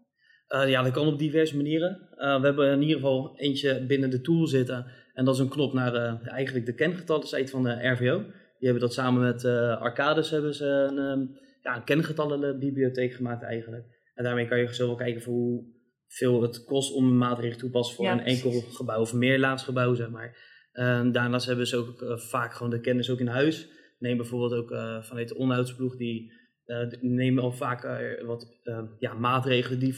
Eh, 0.47 0.69
ja, 0.69 0.83
dat 0.83 0.93
kan 0.93 1.07
op 1.07 1.19
diverse 1.19 1.57
manieren. 1.57 2.09
Eh, 2.17 2.41
we 2.41 2.47
hebben 2.47 2.73
in 2.73 2.83
ieder 2.83 2.97
geval 2.97 3.37
eentje 3.37 3.87
binnen 3.87 4.11
de 4.11 4.21
tool 4.21 4.47
zitten. 4.47 4.87
En 5.15 5.25
dat 5.25 5.35
is 5.35 5.41
een 5.41 5.49
knop 5.49 5.73
naar 5.73 5.95
eh, 5.95 6.29
eigenlijk 6.29 6.67
de 6.67 6.75
kengetallen 6.75 7.27
site 7.27 7.51
van 7.51 7.63
de 7.63 7.89
RVO. 7.89 8.19
Die 8.59 8.69
hebben 8.69 8.81
dat 8.81 8.93
samen 8.93 9.23
met 9.23 9.45
Arcades 9.79 10.31
hebben 10.31 10.55
ze 10.55 10.67
een, 10.67 10.99
ehm, 10.99 11.27
ja, 11.63 11.77
een 11.77 11.85
kengetallenbibliotheek 11.85 13.13
gemaakt 13.13 13.43
eigenlijk. 13.43 13.85
En 14.15 14.25
daarmee 14.25 14.49
kan 14.49 14.59
je 14.59 14.75
zo 14.75 14.87
wel 14.87 14.97
kijken 14.97 15.23
voor 15.23 15.35
hoeveel 15.35 16.43
het 16.43 16.65
kost 16.65 16.93
om 16.93 17.05
een 17.05 17.19
maatregel 17.19 17.59
toe 17.59 17.69
te 17.69 17.77
passen 17.77 17.97
voor 17.97 18.05
Ja, 18.05 18.13
een 18.13 18.25
enkel 18.25 18.51
gebouw 18.51 19.01
of 19.01 19.13
een 19.13 19.19
meerlaadsgebouw, 19.19 19.95
zeg 19.95 20.11
maar. 20.11 20.37
En 20.73 21.13
daarnaast 21.13 21.47
hebben 21.47 21.67
ze 21.67 21.77
ook 21.77 22.03
eh, 22.03 22.17
vaak 22.17 22.53
gewoon 22.53 22.71
de 22.71 22.81
kennis 22.81 23.11
ook 23.11 23.21
in 23.21 23.27
huis. 23.27 23.69
Neem 23.99 24.17
bijvoorbeeld 24.17 24.53
ook 24.53 24.71
eh, 24.71 25.03
vanuit 25.03 25.29
de 25.29 25.37
onderhoudsploeg 25.37 25.97
die 25.97 26.33
eh, 26.65 26.87
nemen 27.01 27.43
al 27.43 27.53
vaak 27.53 27.83
wat 28.27 28.59
eh, 28.63 28.83
ja, 28.99 29.15
maatregelen 29.15 29.79
die 29.79 29.95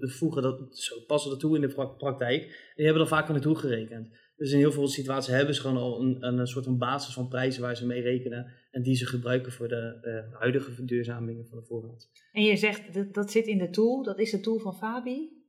voegen 0.00 0.42
dat, 0.42 0.78
zo, 0.78 1.00
passen 1.06 1.30
dat 1.30 1.40
toe 1.40 1.54
in 1.54 1.60
de 1.60 1.68
pra- 1.74 1.84
praktijk. 1.86 2.42
En 2.42 2.72
die 2.74 2.84
hebben 2.84 3.02
dan 3.02 3.16
vaak 3.18 3.26
al 3.26 3.32
naartoe 3.32 3.56
gerekend. 3.56 4.20
Dus 4.36 4.52
in 4.52 4.58
heel 4.58 4.72
veel 4.72 4.88
situaties 4.88 5.34
hebben 5.34 5.54
ze 5.54 5.60
gewoon 5.60 5.76
al 5.76 6.00
een, 6.00 6.24
een 6.38 6.46
soort 6.46 6.64
van 6.64 6.78
basis 6.78 7.14
van 7.14 7.28
prijzen 7.28 7.62
waar 7.62 7.76
ze 7.76 7.86
mee 7.86 8.02
rekenen. 8.02 8.52
En 8.70 8.82
die 8.82 8.94
ze 8.94 9.06
gebruiken 9.06 9.52
voor 9.52 9.68
de 9.68 10.28
huidige 10.38 10.72
verduurzamingen 10.72 11.46
van 11.46 11.58
de 11.58 11.64
voorraad. 11.64 12.10
En 12.32 12.42
je 12.42 12.56
zegt 12.56 12.94
dat, 12.94 13.14
dat 13.14 13.30
zit 13.30 13.46
in 13.46 13.58
de 13.58 13.70
tool, 13.70 14.02
dat 14.02 14.18
is 14.18 14.30
de 14.30 14.40
tool 14.40 14.58
van 14.58 14.74
Fabi. 14.74 15.41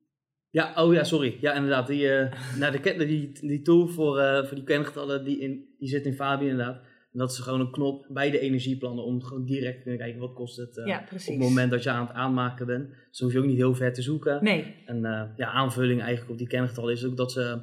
Ja, 0.53 0.73
oh 0.75 0.93
ja, 0.93 1.03
sorry. 1.03 1.37
Ja, 1.41 1.53
inderdaad. 1.53 1.87
Die, 1.87 2.07
nou, 2.59 2.81
de, 2.81 3.05
die, 3.05 3.31
die 3.41 3.61
tool 3.61 3.87
voor, 3.87 4.19
eh, 4.19 4.45
voor 4.45 4.55
die 4.55 4.63
kengetallen, 4.63 5.23
die, 5.23 5.39
in, 5.39 5.65
die 5.79 5.89
zit 5.89 6.05
in 6.05 6.13
Fabi 6.13 6.47
inderdaad. 6.47 6.81
En 7.11 7.19
dat 7.19 7.31
is 7.31 7.37
gewoon 7.39 7.59
een 7.59 7.71
knop 7.71 8.05
bij 8.09 8.31
de 8.31 8.39
energieplannen 8.39 9.03
om 9.03 9.23
gewoon 9.23 9.45
direct 9.45 9.75
te 9.77 9.81
kunnen 9.81 9.99
kijken 10.01 10.19
wat 10.19 10.33
kost 10.33 10.57
het 10.57 10.81
ja, 10.85 11.03
op 11.03 11.09
het 11.09 11.37
moment 11.37 11.71
dat 11.71 11.83
je 11.83 11.89
aan 11.89 12.05
het 12.07 12.15
aanmaken 12.15 12.65
bent. 12.65 12.87
Dus 12.89 13.17
dan 13.17 13.27
hoef 13.27 13.31
je 13.33 13.39
ook 13.39 13.45
niet 13.45 13.57
heel 13.57 13.75
ver 13.75 13.93
te 13.93 14.01
zoeken. 14.01 14.43
Nee, 14.43 14.75
En 14.85 15.01
ja, 15.35 15.47
aanvulling 15.51 16.01
eigenlijk 16.01 16.31
op 16.31 16.37
die 16.37 16.47
kengetallen 16.47 16.93
is 16.93 17.05
ook 17.05 17.17
dat 17.17 17.31
ze 17.31 17.61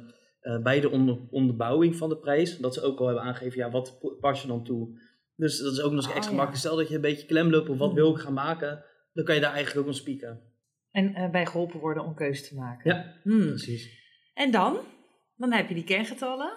bij 0.63 0.79
de 0.79 0.89
onder, 0.89 1.17
onderbouwing 1.29 1.95
van 1.95 2.09
de 2.09 2.17
prijs, 2.17 2.57
dat 2.57 2.73
ze 2.73 2.81
ook 2.81 2.99
al 2.99 3.05
hebben 3.05 3.23
aangegeven, 3.23 3.57
ja, 3.57 3.71
wat 3.71 3.99
pas 4.19 4.41
je 4.41 4.47
dan 4.47 4.63
toe? 4.63 4.99
Dus 5.35 5.59
dat 5.59 5.73
is 5.73 5.81
ook 5.81 5.91
nog 5.91 5.99
eens 6.01 6.09
Oh, 6.09 6.15
extra 6.15 6.31
ja. 6.31 6.37
makkelijk. 6.37 6.65
Stel 6.65 6.75
dat 6.75 6.89
je 6.89 6.95
een 6.95 7.01
beetje 7.01 7.25
klem 7.25 7.49
loopt 7.49 7.69
op 7.69 7.77
wat 7.77 7.87
Hmm. 7.87 7.97
wil 7.97 8.11
ik 8.15 8.21
gaan 8.21 8.33
maken, 8.33 8.83
dan 9.13 9.25
kan 9.25 9.35
je 9.35 9.41
daar 9.41 9.53
eigenlijk 9.53 9.79
ook 9.79 9.91
nog 9.93 10.01
spieken. 10.01 10.39
En 10.91 11.15
eh, 11.15 11.29
bij 11.29 11.45
geholpen 11.45 11.79
worden 11.79 12.03
om 12.05 12.13
keuze 12.13 12.43
te 12.47 12.55
maken. 12.55 12.95
Ja, 12.95 13.15
Hmm. 13.23 13.47
precies. 13.47 13.99
En 14.33 14.51
dan? 14.51 14.77
Dan 15.35 15.51
heb 15.51 15.67
je 15.67 15.75
die 15.75 15.83
kengetallen. 15.83 16.53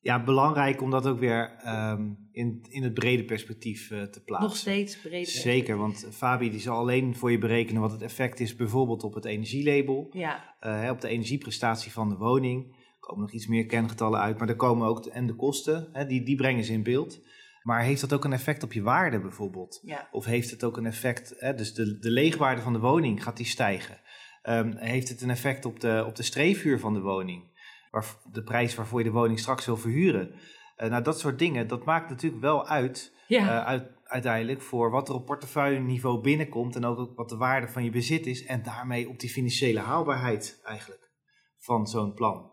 Ja, 0.00 0.24
belangrijk 0.24 0.82
om 0.82 0.90
dat 0.90 1.06
ook 1.06 1.18
weer 1.18 1.56
ehm, 1.58 2.10
in, 2.32 2.66
in 2.68 2.82
het 2.82 2.94
brede 2.94 3.24
perspectief 3.24 3.90
eh, 3.90 4.02
te 4.02 4.22
plaatsen. 4.22 4.48
Nog 4.48 4.56
steeds 4.56 5.00
breder. 5.00 5.26
Zeker, 5.32 5.76
want 5.76 6.08
Fabi 6.10 6.50
die 6.50 6.60
zal 6.60 6.76
alleen 6.78 7.16
voor 7.16 7.30
je 7.30 7.38
berekenen 7.38 7.82
wat 7.82 7.92
het 7.92 8.02
effect 8.02 8.40
is, 8.40 8.56
bijvoorbeeld 8.56 9.02
op 9.04 9.14
het 9.14 9.24
energielabel, 9.24 10.08
Ja, 10.12 10.54
eh, 10.60 10.80
hè, 10.80 10.90
op 10.90 11.00
de 11.00 11.08
energieprestatie 11.08 11.92
van 11.92 12.08
de 12.08 12.16
woning. 12.16 12.76
Er 12.76 13.08
komen 13.08 13.22
nog 13.22 13.32
iets 13.32 13.46
meer 13.46 13.66
kengetallen 13.66 14.20
uit, 14.20 14.38
maar 14.38 14.48
er 14.48 14.56
komen 14.56 14.88
ook 14.88 15.02
de, 15.02 15.10
en 15.10 15.26
de 15.26 15.34
kosten, 15.34 15.88
hè, 15.92 16.06
die, 16.06 16.22
die 16.22 16.36
brengen 16.36 16.64
ze 16.64 16.72
in 16.72 16.82
beeld. 16.82 17.20
Maar 17.62 17.82
heeft 17.82 18.00
dat 18.00 18.12
ook 18.12 18.24
een 18.24 18.32
effect 18.32 18.62
op 18.62 18.72
je 18.72 18.82
waarde 18.82 19.20
bijvoorbeeld? 19.20 19.80
ja. 19.82 20.08
Of 20.10 20.24
heeft 20.24 20.50
het 20.50 20.64
ook 20.64 20.76
een 20.76 20.86
effect, 20.86 21.34
hè, 21.38 21.54
dus 21.54 21.74
de, 21.74 21.98
de 21.98 22.10
leegwaarde 22.10 22.62
van 22.62 22.72
de 22.72 22.78
woning, 22.78 23.22
gaat 23.22 23.36
die 23.36 23.46
stijgen? 23.46 24.00
Ehm, 24.42 24.76
heeft 24.76 25.08
het 25.08 25.20
een 25.20 25.30
effect 25.30 25.64
op 25.64 25.80
de, 25.80 26.04
op 26.06 26.16
de 26.16 26.22
streefhuur 26.22 26.78
van 26.78 26.94
de 26.94 27.00
woning? 27.00 27.50
Waar, 27.90 28.04
de 28.32 28.42
prijs 28.42 28.74
waarvoor 28.74 28.98
je 28.98 29.04
de 29.04 29.10
woning 29.10 29.38
straks 29.38 29.66
wil 29.66 29.76
verhuren? 29.76 30.34
Eh, 30.76 30.90
nou, 30.90 31.02
dat 31.02 31.20
soort 31.20 31.38
dingen, 31.38 31.68
dat 31.68 31.84
maakt 31.84 32.08
natuurlijk 32.08 32.42
wel 32.42 32.66
uit, 32.66 33.12
Ja, 33.26 33.60
eh, 33.60 33.66
uit 33.66 34.00
uiteindelijk 34.12 34.62
voor 34.62 34.90
wat 34.90 35.08
er 35.08 35.14
op 35.14 35.26
portefeuilleniveau 35.26 36.20
binnenkomt 36.20 36.76
en 36.76 36.84
ook, 36.84 37.16
wat 37.16 37.28
de 37.28 37.36
waarde 37.36 37.68
van 37.68 37.84
je 37.84 37.90
bezit 37.90 38.26
is 38.26 38.44
en 38.44 38.62
daarmee 38.62 39.08
op 39.08 39.20
die 39.20 39.30
financiële 39.30 39.80
haalbaarheid 39.80 40.60
eigenlijk 40.64 41.10
van 41.58 41.86
zo'n 41.86 42.14
plan. 42.14 42.50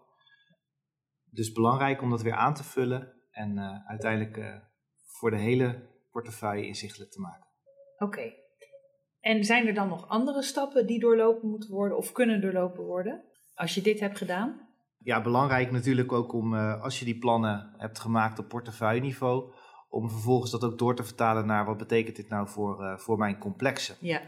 Dus 1.30 1.52
belangrijk 1.52 2.02
om 2.02 2.10
dat 2.10 2.22
weer 2.22 2.34
aan 2.34 2.54
te 2.54 2.64
vullen 2.64 3.14
en 3.32 3.58
eh, 3.58 3.88
uiteindelijk 3.88 4.38
voor 5.20 5.32
de 5.32 5.38
hele 5.38 5.88
portefeuille 6.12 6.68
inzichtelijk 6.68 7.12
te 7.12 7.20
maken. 7.20 7.48
oké. 7.98 8.34
En 9.20 9.44
zijn 9.44 9.68
er 9.68 9.74
dan 9.74 9.88
nog 9.88 10.08
andere 10.08 10.42
stappen 10.42 10.88
die 10.88 11.00
doorlopen 11.00 11.50
moeten 11.50 11.72
worden 11.72 11.98
of 11.98 12.12
kunnen 12.12 12.42
doorlopen 12.42 12.84
worden? 12.84 13.24
Als 13.54 13.76
je 13.76 13.82
dit 13.82 14.00
hebt 14.00 14.18
gedaan? 14.18 14.68
Ja, 15.00 15.22
belangrijk 15.22 15.72
natuurlijk 15.72 16.12
ook 16.12 16.34
om, 16.34 16.56
eh, 16.56 16.84
als 16.84 17.00
je 17.00 17.06
die 17.06 17.18
plannen 17.18 17.74
hebt 17.78 18.00
gemaakt 18.00 18.40
op 18.40 18.48
portefeuilleniveau, 18.48 19.54
om 19.90 20.10
vervolgens 20.10 20.52
dat 20.52 20.64
ook 20.64 20.78
door 20.78 20.96
te 20.96 21.04
vertalen 21.04 21.46
naar 21.46 21.66
wat 21.66 21.78
betekent 21.78 22.16
dit 22.16 22.30
nou 22.30 22.48
voor, 22.48 22.84
eh, 22.84 22.98
voor 22.98 23.18
mijn 23.18 23.38
complexen. 23.38 23.96
Ja, 24.00 24.22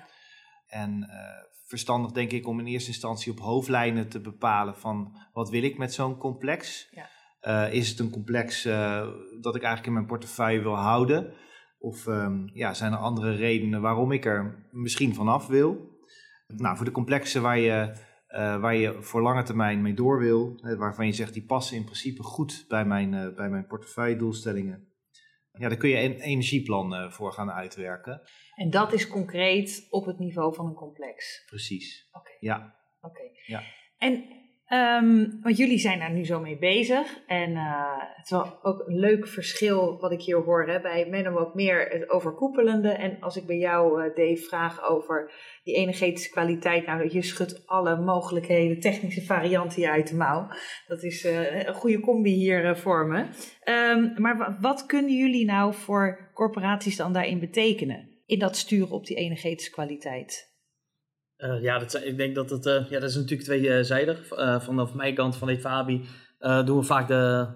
En 0.68 1.04
eh, 1.04 1.44
verstandig 1.66 2.12
denk 2.12 2.32
ik 2.32 2.48
om 2.48 2.60
in 2.60 2.66
eerste 2.66 2.90
instantie 2.90 3.32
op 3.32 3.40
hoofdlijnen 3.40 4.10
te 4.10 4.22
bepalen 4.22 4.76
van 4.76 5.18
wat 5.34 5.50
wil 5.50 5.64
ik 5.64 5.78
met 5.78 5.94
zo'n 5.94 6.18
complex. 6.18 6.88
Ja. 6.92 7.10
Eh, 7.42 7.74
is 7.74 7.90
het 7.90 8.00
een 8.00 8.10
complex 8.10 8.66
eh, 8.66 9.08
dat 9.40 9.56
ik 9.56 9.62
eigenlijk 9.62 9.86
in 9.86 9.94
mijn 9.94 10.06
portefeuille 10.06 10.62
wil 10.62 10.76
houden? 10.76 11.34
Of 11.80 12.08
ehm, 12.08 12.48
ja, 12.54 12.74
zijn 12.74 12.92
er 12.92 12.98
andere 12.98 13.36
redenen 13.36 13.82
waarom 13.82 14.12
ik 14.12 14.26
er 14.26 14.68
misschien 14.72 15.16
vanaf 15.16 15.48
wil? 15.48 16.00
Nou, 16.48 16.76
voor 16.76 16.86
de 16.86 16.92
complexen 16.92 17.42
waar 17.42 17.58
je, 17.58 17.96
eh, 18.28 18.60
waar 18.60 18.76
je 18.76 19.02
voor 19.02 19.22
lange 19.22 19.44
termijn 19.44 19.82
mee 19.82 19.94
door 19.94 20.20
wil, 20.20 20.54
hè, 20.62 20.76
waarvan 20.76 21.06
je 21.06 21.12
zegt 21.12 21.34
die 21.34 21.46
passen 21.46 21.78
in 21.78 21.84
principe 21.84 22.24
goed 22.24 22.66
bij 22.68 22.86
mijn, 22.86 23.36
bij 23.36 23.50
mijn 23.50 23.68
portefeuille 23.68 24.16
doelstellingen. 24.16 24.90
ja, 25.52 25.70
daar 25.70 25.78
kun 25.78 25.90
je 25.90 26.04
een 26.04 26.20
energieplan 26.20 27.12
voor 27.12 27.32
gaan 27.32 27.52
uitwerken. 27.52 28.22
En 28.56 28.70
dat 28.70 28.94
is 28.94 29.08
concreet 29.08 29.88
op 29.90 30.06
het 30.06 30.20
niveau 30.20 30.56
van 30.56 30.66
een 30.66 30.74
complex? 30.74 31.44
Precies. 31.46 32.10
Oké. 32.12 32.32
Ja. 32.40 32.76
Oké. 33.02 33.24
Ja. 33.46 33.64
En 33.98 34.41
Um, 34.74 35.40
want 35.42 35.58
jullie 35.58 35.80
zijn 35.80 36.00
daar 36.00 36.12
nu 36.12 36.26
zo 36.26 36.40
mee 36.40 36.58
bezig. 36.58 37.20
En 37.28 37.52
uh, 37.52 37.98
het 38.16 38.26
is 38.26 38.32
wel 38.32 38.60
ook 38.62 38.88
een 38.88 39.00
leuk 39.00 39.28
verschil 39.28 40.00
wat 40.00 40.12
ik 40.12 40.22
hier 40.22 40.38
hoor. 40.38 40.68
Hè. 40.68 40.82
Bij 40.82 41.08
Menno 41.10 41.32
wat 41.32 41.56
meer 41.56 41.88
het 41.90 42.10
overkoepelende. 42.10 42.90
En 42.90 43.18
als 43.20 43.36
ik 43.36 43.46
bij 43.46 43.58
jou, 43.58 44.04
uh, 44.04 44.16
Dave, 44.16 44.42
vraag 44.48 44.90
over 44.90 45.32
die 45.64 45.76
energetische 45.76 46.30
kwaliteit. 46.30 46.86
Nou, 46.86 47.10
je 47.14 47.22
schudt 47.22 47.68
alle 47.68 48.02
mogelijkheden, 48.02 48.80
technische 48.80 49.26
varianten 49.26 49.92
uit 49.92 50.08
de 50.08 50.16
mouw. 50.16 50.48
Dat 50.88 51.04
is 51.04 51.26
uh, 51.26 51.66
een 51.66 51.74
goede 51.74 52.00
combi 52.00 52.32
hier 52.32 52.78
voor 52.78 53.08
me. 53.08 53.26
Um, 53.94 54.14
maar 54.22 54.58
wat 54.62 54.86
kunnen 54.86 55.16
jullie 55.16 55.46
nou 55.46 55.74
voor 55.74 56.32
corporaties 56.34 56.98
dan 56.98 57.14
daarin 57.14 57.40
betekenen? 57.40 58.10
In 58.26 58.40
dat 58.40 58.56
sturen 58.56 58.92
op 58.92 59.06
die 59.06 59.18
energetische 59.18 59.72
kwaliteit? 59.72 60.51
Uh, 61.44 61.62
ja, 61.62 61.80
dat, 61.80 62.02
ik 62.04 62.18
denk 62.18 62.36
dat 62.36 62.50
het, 62.50 62.66
uh, 62.66 62.90
ja, 62.90 63.00
dat 63.00 63.10
is 63.10 63.16
natuurlijk 63.16 63.44
tweezijdig. 63.44 64.32
Uh, 64.32 64.60
vanaf 64.60 64.94
mijn 64.94 65.16
kant, 65.16 65.36
van 65.36 65.58
Fabi, 65.58 66.06
doen 66.66 66.78
we 66.78 66.84
vaak 66.84 67.08
de 67.08 67.48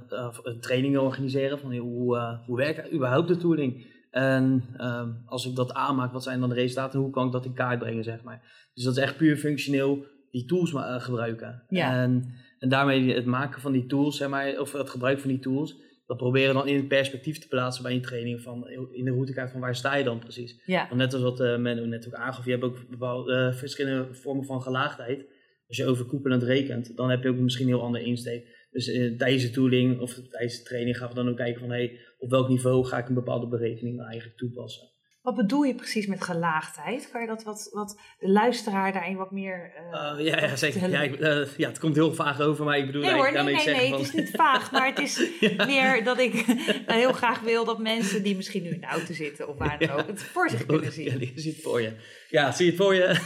trainingen 0.60 1.02
organiseren. 1.02 1.60
Van 1.60 1.76
hoe, 1.76 2.39
hoe 2.45 2.58
werkt 2.58 2.93
überhaupt 2.93 3.28
de 3.28 3.38
tooling? 3.38 3.93
En 4.12 4.63
ehm, 4.78 5.10
als 5.26 5.45
ik 5.45 5.56
dat 5.56 5.74
aanmaak, 5.74 6.13
wat 6.13 6.24
zijn 6.24 6.39
dan 6.39 6.50
de 6.50 6.56
resultaten? 6.56 7.00
Hoe 7.00 7.10
kan 7.10 7.26
ik 7.26 7.32
dat 7.32 7.45
in 7.45 7.54
kaart 7.54 7.80
brengen, 7.80 8.04
zeg 8.04 8.24
maar? 8.24 8.69
Dus 8.74 8.84
dat 8.84 8.98
is 8.98 9.04
echt 9.04 9.17
puur 9.17 9.38
functioneel 9.38 10.06
die 10.32 10.45
tools 10.45 10.74
gebruiken. 10.98 11.63
Ja. 11.69 11.91
En, 11.91 12.34
en 12.60 12.69
daarmee 12.69 13.13
het 13.13 13.26
maken 13.26 13.62
van 13.62 13.71
die 13.71 13.86
tools, 13.86 14.17
zeg 14.17 14.30
maar, 14.30 14.60
of 14.60 14.71
het 14.71 14.89
gebruik 14.89 15.19
van 15.19 15.30
die 15.30 15.39
tools, 15.39 15.76
dat 16.06 16.18
proberen 16.18 16.54
dan 16.54 16.68
in 16.68 16.76
het 16.76 16.88
perspectief 16.88 17.39
te 17.39 17.48
plaatsen 17.48 17.84
bij 17.84 17.94
een 17.94 18.02
training 18.02 18.41
van 18.41 18.70
in 18.91 19.06
de 19.06 19.12
routekaart 19.12 19.52
van 19.52 19.60
waar 19.60 19.76
sta 19.76 19.96
je 19.96 20.04
dan 20.04 20.20
precies. 20.20 20.62
Ja. 20.65 20.88
Want 20.88 21.00
net 21.00 21.13
als 21.13 21.22
wat 21.22 21.39
uh, 21.39 21.58
Menno 21.58 21.86
net 21.86 22.08
ook 22.08 22.13
aangaf, 22.13 22.46
je 22.46 22.52
hebt 22.52 22.63
ook 22.63 22.89
bepaalde 22.89 23.34
uh, 23.34 23.54
verschillende 23.54 24.13
vormen 24.13 24.46
van 24.46 24.62
gelaagdheid. 24.62 25.26
Als 25.68 25.78
je 25.78 25.86
overkoepelend 25.86 26.44
rekent, 26.44 26.96
dan 26.96 27.10
heb 27.10 27.24
je 27.24 27.30
ook 27.30 27.38
misschien 27.38 27.68
een 27.68 27.74
heel 27.74 27.84
ander 27.84 28.02
insteek. 28.02 28.68
Dus 28.72 28.88
uh, 28.88 29.18
tijdens 29.18 29.44
de 29.44 29.50
tooling 29.50 30.00
of 30.00 30.13
tijdens 30.30 30.58
de 30.58 30.63
training 30.63 30.98
gaan 30.98 31.10
we 31.10 31.15
dan 31.15 31.30
ook 31.30 31.38
kijken 31.38 31.60
van 31.60 31.70
hey, 31.70 32.00
op 32.18 32.30
welk 32.30 32.50
niveau 32.50 32.86
ga 32.86 32.98
ik 32.98 33.08
een 33.08 33.13
bepaalde 33.13 33.48
berekening 33.48 33.96
nou 33.96 34.10
eigenlijk 34.10 34.38
toepassen. 34.38 34.88
Wat 35.26 35.36
bedoel 35.36 35.64
je 35.64 35.76
precies 35.76 36.08
met 36.08 36.24
gelaagdheid? 36.24 37.10
Kan 37.12 37.22
je 37.22 37.28
dat 37.28 37.44
wat, 37.44 37.70
wat 37.74 38.00
de 38.20 38.30
luisteraar 38.30 38.94
daarin 38.94 39.18
wat 39.18 39.32
meer. 39.32 39.72
Uh, 39.92 40.20
uh, 40.20 40.26
ja, 40.26 40.40
ja, 40.40 40.56
zeker. 40.56 40.90
Ja, 40.90 41.02
ik, 41.02 41.20
uh, 41.20 41.48
ja, 41.58 41.68
het 41.68 41.80
komt 41.80 41.96
heel 41.96 42.14
vaag 42.14 42.42
over, 42.42 42.66
maar 42.66 42.78
ik 42.78 42.86
bedoel 42.86 43.02
nee, 43.02 43.14
hoor, 43.14 43.32
nee, 43.32 43.44
nee. 43.44 43.66
Nee, 43.66 43.92
het 43.92 44.00
is 44.00 44.14
niet 44.14 44.30
vaag, 44.30 44.72
maar 44.72 44.88
het 44.88 45.00
is 45.00 45.30
ja. 45.40 45.66
meer 45.66 46.04
dat 46.04 46.20
ik 46.20 46.34
heel 46.88 47.14
graag 47.14 47.40
wil 47.40 47.66
dat 47.66 47.80
mensen 47.80 48.24
die 48.24 48.36
misschien 48.36 48.64
nu 48.64 48.70
in 48.70 48.80
de 48.80 48.88
auto 48.88 49.14
zitten 49.14 49.48
of 49.48 49.58
waar 49.58 49.80
dan 49.80 49.90
ook, 50.00 50.08
het 50.08 50.24
voor 50.24 50.50
zich 50.50 50.66
kunnen 50.66 50.92
zien. 50.92 51.12
Ja, 51.12 51.18
die 51.18 51.34
het 51.36 51.62
voor 51.62 51.82
je. 51.82 51.92
Ja, 52.30 52.52
zie 52.52 52.66
je 52.66 52.72
het 52.72 52.82
voor 52.82 52.96
je. 52.96 53.20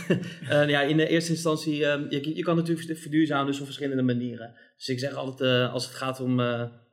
ja, 0.68 0.82
in 0.82 0.98
de 0.98 1.08
eerste 1.08 1.32
instantie, 1.32 1.86
um, 1.86 2.06
je, 2.10 2.36
je 2.36 2.44
kan 2.44 2.56
natuurlijk 2.56 3.00
verduurzamen 3.00 3.46
dus 3.46 3.60
op 3.60 3.66
verschillende 3.66 4.04
manieren. 4.04 4.56
Dus 4.78 4.90
ik 4.90 5.00
zeg 5.00 5.14
altijd, 5.14 5.70
als 5.72 5.86
het 5.86 5.96
gaat 5.96 6.20
om 6.20 6.40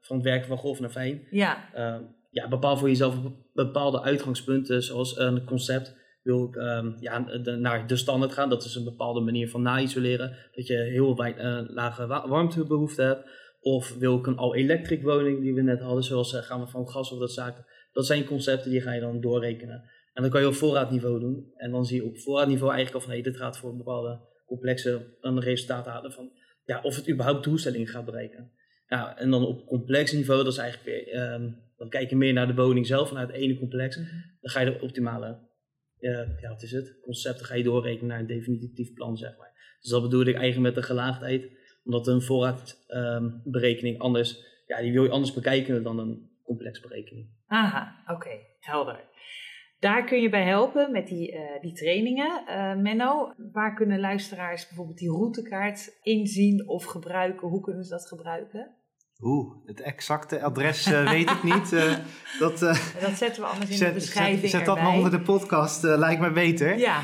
van 0.06 0.16
het 0.16 0.24
werken 0.24 0.48
van 0.48 0.58
golf 0.58 0.80
naar 0.80 0.90
fijn. 0.90 1.26
Ja. 1.30 1.70
Ehm, 1.74 2.02
ja, 2.36 2.48
bepaal 2.48 2.76
voor 2.76 2.88
jezelf 2.88 3.16
bepaalde 3.52 4.02
uitgangspunten, 4.02 4.82
zoals 4.82 5.18
een 5.18 5.44
concept. 5.44 5.96
Wil 6.22 6.44
ik 6.44 6.56
um, 6.56 6.96
ja, 7.00 7.18
naar 7.58 7.86
de 7.86 7.96
standaard 7.96 8.32
gaan, 8.32 8.48
dat 8.48 8.64
is 8.64 8.74
een 8.74 8.84
bepaalde 8.84 9.20
manier 9.20 9.50
van 9.50 9.62
na-isoleren, 9.62 10.36
dat 10.54 10.66
je 10.66 10.76
heel 10.76 11.26
uh, 11.26 11.60
lage 11.66 12.06
warmtebehoefte 12.06 13.02
hebt. 13.02 13.28
Of 13.60 13.94
wil 13.98 14.18
ik 14.18 14.26
een 14.26 14.36
al-electric 14.36 15.02
woning 15.02 15.40
die 15.40 15.54
we 15.54 15.62
net 15.62 15.80
hadden, 15.80 16.02
zoals 16.02 16.32
uh, 16.32 16.40
gaan 16.40 16.60
we 16.60 16.66
van 16.66 16.88
gas 16.88 17.12
of 17.12 17.18
dat 17.18 17.32
zaken. 17.32 17.66
Dat 17.92 18.06
zijn 18.06 18.24
concepten 18.24 18.70
die 18.70 18.80
ga 18.80 18.92
je 18.92 19.00
dan 19.00 19.20
doorrekenen. 19.20 19.84
En 20.12 20.22
dan 20.22 20.30
kan 20.30 20.40
je 20.40 20.46
op 20.46 20.54
voorraadniveau 20.54 21.20
doen. 21.20 21.52
En 21.56 21.70
dan 21.70 21.84
zie 21.84 21.96
je 21.96 22.08
op 22.08 22.18
voorraadniveau 22.18 22.72
eigenlijk 22.72 23.04
al 23.04 23.10
van, 23.10 23.18
hé, 23.18 23.30
dit 23.30 23.36
gaat 23.36 23.58
voor 23.58 23.70
een 23.70 23.76
bepaalde 23.76 24.20
complexe 24.46 25.16
een 25.20 25.40
resultaat 25.40 25.86
halen 25.86 26.12
van, 26.12 26.30
ja, 26.64 26.80
of 26.82 26.96
het 26.96 27.08
überhaupt 27.10 27.44
doelstellingen 27.44 27.86
gaat 27.86 28.04
bereiken. 28.04 28.50
Nou, 28.88 29.16
en 29.16 29.30
dan 29.30 29.46
op 29.46 29.66
complex 29.66 30.12
niveau, 30.12 30.44
dat 30.44 30.52
is 30.52 30.58
eigenlijk 30.58 31.06
weer, 31.06 31.32
um, 31.32 31.64
dan 31.76 31.88
kijk 31.88 32.10
je 32.10 32.16
meer 32.16 32.32
naar 32.32 32.46
de 32.46 32.54
woning 32.54 32.86
zelf, 32.86 33.12
naar 33.12 33.26
het 33.26 33.36
ene 33.36 33.58
complex. 33.58 33.96
Mhm. 33.96 34.06
Dan 34.40 34.50
ga 34.50 34.60
je 34.60 34.70
de 34.70 34.80
optimale, 34.80 35.38
uh, 36.00 36.40
ja, 36.40 36.48
wat 36.48 36.62
is 36.62 36.72
het, 36.72 36.98
concepten 37.00 37.46
ga 37.46 37.54
je 37.54 37.62
doorrekenen 37.62 38.08
naar 38.08 38.20
een 38.20 38.26
definitief 38.26 38.92
plan, 38.92 39.16
zeg 39.16 39.36
maar. 39.38 39.76
Dus 39.80 39.90
dat 39.90 40.02
bedoel 40.02 40.26
ik 40.26 40.34
eigenlijk 40.34 40.74
met 40.74 40.74
de 40.74 40.88
gelaagdheid, 40.88 41.50
omdat 41.84 42.06
een 42.06 42.22
voorraadberekening 42.22 43.94
um, 43.94 44.00
anders, 44.00 44.44
ja, 44.66 44.80
die 44.80 44.92
wil 44.92 45.04
je 45.04 45.10
anders 45.10 45.32
bekijken 45.32 45.82
dan 45.82 45.98
een 45.98 46.30
complex 46.42 46.80
berekening. 46.80 47.28
Aha, 47.46 48.02
oké, 48.02 48.12
okay, 48.12 48.40
helder. 48.60 49.04
Daar 49.78 50.04
kun 50.04 50.22
je 50.22 50.28
bij 50.28 50.44
helpen 50.44 50.92
met 50.92 51.06
die, 51.06 51.32
uh, 51.32 51.60
die 51.60 51.72
trainingen. 51.72 52.44
Uh, 52.48 52.76
Menno, 52.76 53.32
waar 53.52 53.74
kunnen 53.74 54.00
luisteraars 54.00 54.66
bijvoorbeeld 54.66 54.98
die 54.98 55.10
routekaart 55.10 55.98
inzien 56.02 56.68
of 56.68 56.84
gebruiken? 56.84 57.48
Hoe 57.48 57.60
kunnen 57.60 57.84
ze 57.84 57.90
dat 57.90 58.08
gebruiken? 58.08 58.74
Oeh, 59.20 59.54
het 59.66 59.80
exacte 59.80 60.42
adres 60.42 60.86
uh, 60.86 61.10
weet 61.10 61.30
ik 61.30 61.42
niet. 61.42 61.70
dat, 62.38 62.58
dat 63.00 63.16
zetten 63.16 63.42
we 63.42 63.48
anders 63.48 63.70
in 63.70 63.76
zet, 63.76 63.88
de 63.88 63.94
beschrijving 63.94 64.40
Zet, 64.40 64.50
zet 64.50 64.64
dat 64.64 64.80
maar 64.80 64.92
onder 64.92 65.10
de 65.10 65.20
podcast, 65.20 65.82
lijkt 65.82 66.20
me 66.20 66.30
beter. 66.30 66.78
Ja. 66.78 67.02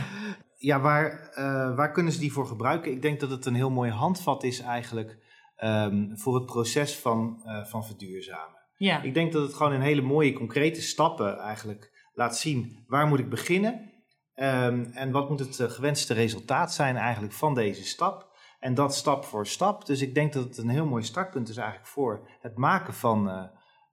Ja, 0.56 0.80
waar, 0.80 1.32
waar 1.76 1.92
kunnen 1.92 2.12
ze 2.12 2.18
die 2.18 2.32
voor 2.32 2.46
gebruiken? 2.46 2.92
Ik 2.92 3.02
denk 3.02 3.20
dat 3.20 3.30
het 3.30 3.46
een 3.46 3.54
heel 3.54 3.70
mooi 3.70 3.90
handvat 3.90 4.44
is 4.44 4.60
eigenlijk 4.60 5.18
um, 5.64 6.18
voor 6.18 6.34
het 6.34 6.46
proces 6.46 6.96
van, 6.96 7.42
van 7.68 7.84
verduurzamen. 7.84 8.60
Ja. 8.76 9.02
Ik 9.02 9.14
denk 9.14 9.32
dat 9.32 9.42
het 9.42 9.54
gewoon 9.54 9.72
een 9.72 9.80
hele 9.80 10.02
mooie 10.02 10.32
concrete 10.32 10.82
stappen 10.82 11.38
eigenlijk 11.38 12.08
laat 12.14 12.38
zien 12.38 12.84
waar 12.86 13.06
moet 13.06 13.18
ik 13.18 13.28
beginnen 13.30 13.92
um, 14.34 14.90
en 14.92 15.10
wat 15.10 15.28
moet 15.28 15.38
het 15.38 15.72
gewenste 15.72 16.14
resultaat 16.14 16.74
zijn 16.74 16.96
eigenlijk 16.96 17.32
van 17.32 17.54
deze 17.54 17.84
stap. 17.84 18.30
En 18.62 18.74
dat 18.74 18.94
stap 18.94 19.24
voor 19.24 19.46
stap. 19.46 19.86
Dus 19.86 20.00
ik 20.00 20.14
denk 20.14 20.32
dat 20.32 20.44
het 20.44 20.58
een 20.58 20.68
heel 20.68 20.86
mooi 20.86 21.02
startpunt 21.02 21.48
is 21.48 21.56
eigenlijk 21.56 21.88
voor 21.88 22.28
het 22.40 22.56
maken 22.56 22.94
van, 22.94 23.28
uh, 23.28 23.44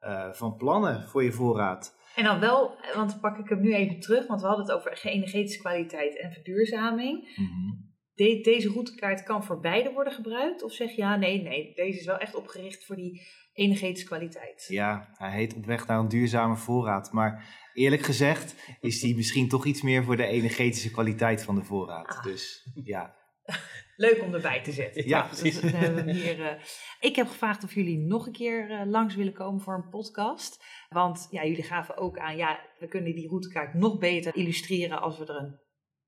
uh, 0.02 0.32
van 0.32 0.56
plannen 0.56 1.08
voor 1.08 1.24
je 1.24 1.32
voorraad. 1.32 1.98
En 2.16 2.24
dan 2.24 2.40
wel, 2.40 2.78
want 2.96 3.22
pak 3.22 3.38
ik 3.38 3.50
hem 3.50 3.62
nu 3.62 3.74
even 3.74 4.00
terug, 4.00 4.28
want 4.28 4.42
we 4.42 4.48
hadden 4.48 4.66
het 4.66 4.76
over 4.76 5.00
energetische 5.04 5.60
kwaliteit 5.60 6.20
en 6.20 6.32
verduurzaming. 6.32 7.36
Mm 7.36 7.46
-hmm. 7.46 7.88
De, 8.14 8.42
deze 8.42 8.70
routekaart 8.70 9.24
kan 9.24 9.44
voor 9.44 9.60
beide 9.60 9.92
worden 9.92 10.14
gebruikt? 10.14 10.64
Of 10.64 10.72
zeg 10.72 10.90
je 10.90 11.02
ja, 11.02 11.16
nee, 11.16 11.42
nee, 11.42 11.74
deze 11.74 12.00
is 12.00 12.06
wel 12.06 12.18
echt 12.18 12.36
opgericht 12.36 12.86
voor 12.86 12.96
die 12.96 13.28
energetische 13.54 14.08
kwaliteit? 14.08 14.66
Ja, 14.68 15.10
hij 15.14 15.32
heet 15.32 15.56
op 15.56 15.66
weg 15.66 15.88
naar 15.88 16.00
een 16.00 16.08
duurzame 16.08 16.56
voorraad. 16.56 17.12
Maar 17.12 17.60
eerlijk 17.74 18.02
gezegd 18.02 18.56
is 18.80 19.02
die 19.02 19.16
misschien 19.16 19.50
toch 19.50 19.66
iets 19.66 19.82
meer 19.82 20.04
voor 20.04 20.18
de 20.18 20.26
energetische 20.26 20.92
kwaliteit 20.92 21.44
van 21.44 21.56
de 21.56 21.64
voorraad. 21.64 22.08
Ah. 22.08 22.24
Dus 22.24 22.72
ja. 22.84 23.18
Leuk 23.96 24.22
om 24.22 24.34
erbij 24.34 24.62
te 24.62 24.72
zetten. 24.72 25.08
Ja, 25.08 25.22
precies. 25.22 25.60
Dus, 25.60 25.74
uh, 25.74 26.04
hier, 26.04 26.40
uh, 26.40 26.52
ik 27.00 27.16
heb 27.16 27.28
gevraagd 27.28 27.64
of 27.64 27.74
jullie 27.74 27.98
nog 27.98 28.26
een 28.26 28.34
keer 28.34 28.70
uh, 28.70 28.82
langs 28.86 29.16
willen 29.16 29.34
komen 29.34 29.62
voor 29.62 29.74
een 29.74 29.90
podcast. 29.90 30.64
Want 30.90 31.28
ja, 31.32 31.46
jullie 31.46 31.64
gaven 31.64 31.98
ook 31.98 32.18
aan, 32.18 32.38
ja, 32.38 32.60
we 32.80 32.88
kunnen 32.88 33.16
die 33.16 33.28
routekaart 33.28 33.74
nog 33.74 33.98
beter 33.98 34.36
illustreren 34.36 35.02
als 35.02 35.18
we 35.18 35.26
er 35.26 35.36
een, 35.36 35.60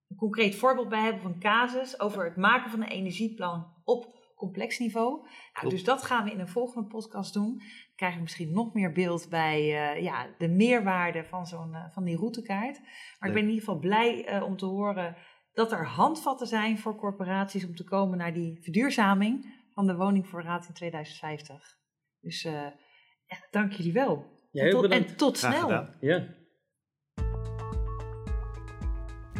een 0.07 0.17
concreet 0.17 0.55
voorbeeld 0.55 0.89
bij 0.89 1.03
hebben 1.03 1.21
van 1.21 1.31
een 1.31 1.39
casus 1.39 1.99
over 1.99 2.25
het 2.25 2.35
maken 2.35 2.71
van 2.71 2.81
een 2.81 2.87
energieplan 2.87 3.81
op 3.83 4.19
complex 4.41 4.79
niveau. 4.79 5.27
Nou, 5.53 5.69
dus 5.69 5.83
dat 5.83 6.03
gaan 6.03 6.23
we 6.23 6.31
in 6.31 6.39
een 6.39 6.47
volgende 6.47 6.87
podcast 6.87 7.33
doen. 7.33 7.57
Dan 7.57 7.95
krijgen 7.95 8.17
we 8.17 8.23
misschien 8.23 8.53
nog 8.53 8.73
meer 8.73 8.91
beeld 8.91 9.29
bij 9.29 9.61
uh, 9.61 10.03
ja, 10.03 10.27
de 10.37 10.47
meerwaarde 10.47 11.23
van, 11.23 11.45
zo'n, 11.45 11.71
uh, 11.71 11.85
van 11.91 12.03
die 12.03 12.17
routekaart. 12.17 12.79
Maar 13.19 13.29
ik 13.29 13.35
ben 13.35 13.43
in 13.43 13.49
ieder 13.49 13.63
geval 13.63 13.79
blij 13.79 14.33
uh, 14.33 14.43
om 14.43 14.57
te 14.57 14.65
horen 14.65 15.15
dat 15.53 15.71
er 15.71 15.85
handvatten 15.85 16.47
zijn 16.47 16.77
voor 16.77 16.95
corporaties 16.95 17.65
om 17.65 17.75
te 17.75 17.83
komen 17.83 18.17
naar 18.17 18.33
die 18.33 18.59
verduurzaming 18.61 19.59
van 19.73 19.87
de 19.87 19.95
woningvoorraad 19.95 20.67
in 20.67 20.73
2050. 20.73 21.77
Dus 22.19 22.41
ja, 22.41 23.37
dank 23.51 23.71
jullie 23.71 23.93
wel. 23.93 24.25
Ja, 24.51 24.63
en, 24.63 24.71
tot, 24.71 24.81
bedankt. 24.81 25.09
en 25.09 25.17
tot 25.17 25.37
snel. 25.37 25.87
Ja. 25.99 26.39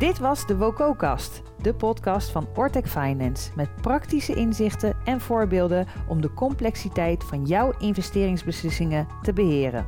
Dit 0.02 0.20
was 0.20 0.48
de 0.48 0.58
WOCO-kast, 0.58 1.42
de 1.62 1.74
podcast 1.74 2.30
van 2.30 2.48
Ortec 2.56 2.88
Finance 2.88 3.52
met 3.56 3.76
praktische 3.82 4.36
inzichten 4.36 4.98
en 5.04 5.22
voorbeelden 5.22 5.88
om 6.08 6.22
de 6.22 6.34
complexiteit 6.34 7.24
van 7.24 7.46
jouw 7.46 7.74
investeringsbeslissingen 7.78 9.08
te 9.22 9.34
beheren. 9.34 9.88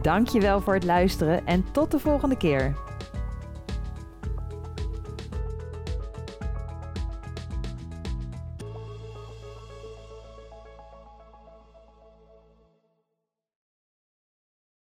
Dankjewel 0.00 0.60
voor 0.60 0.74
het 0.74 0.84
luisteren 0.84 1.46
en 1.46 1.64
tot 1.72 1.90
de 1.90 1.98
volgende 1.98 2.36
keer. 2.36 2.76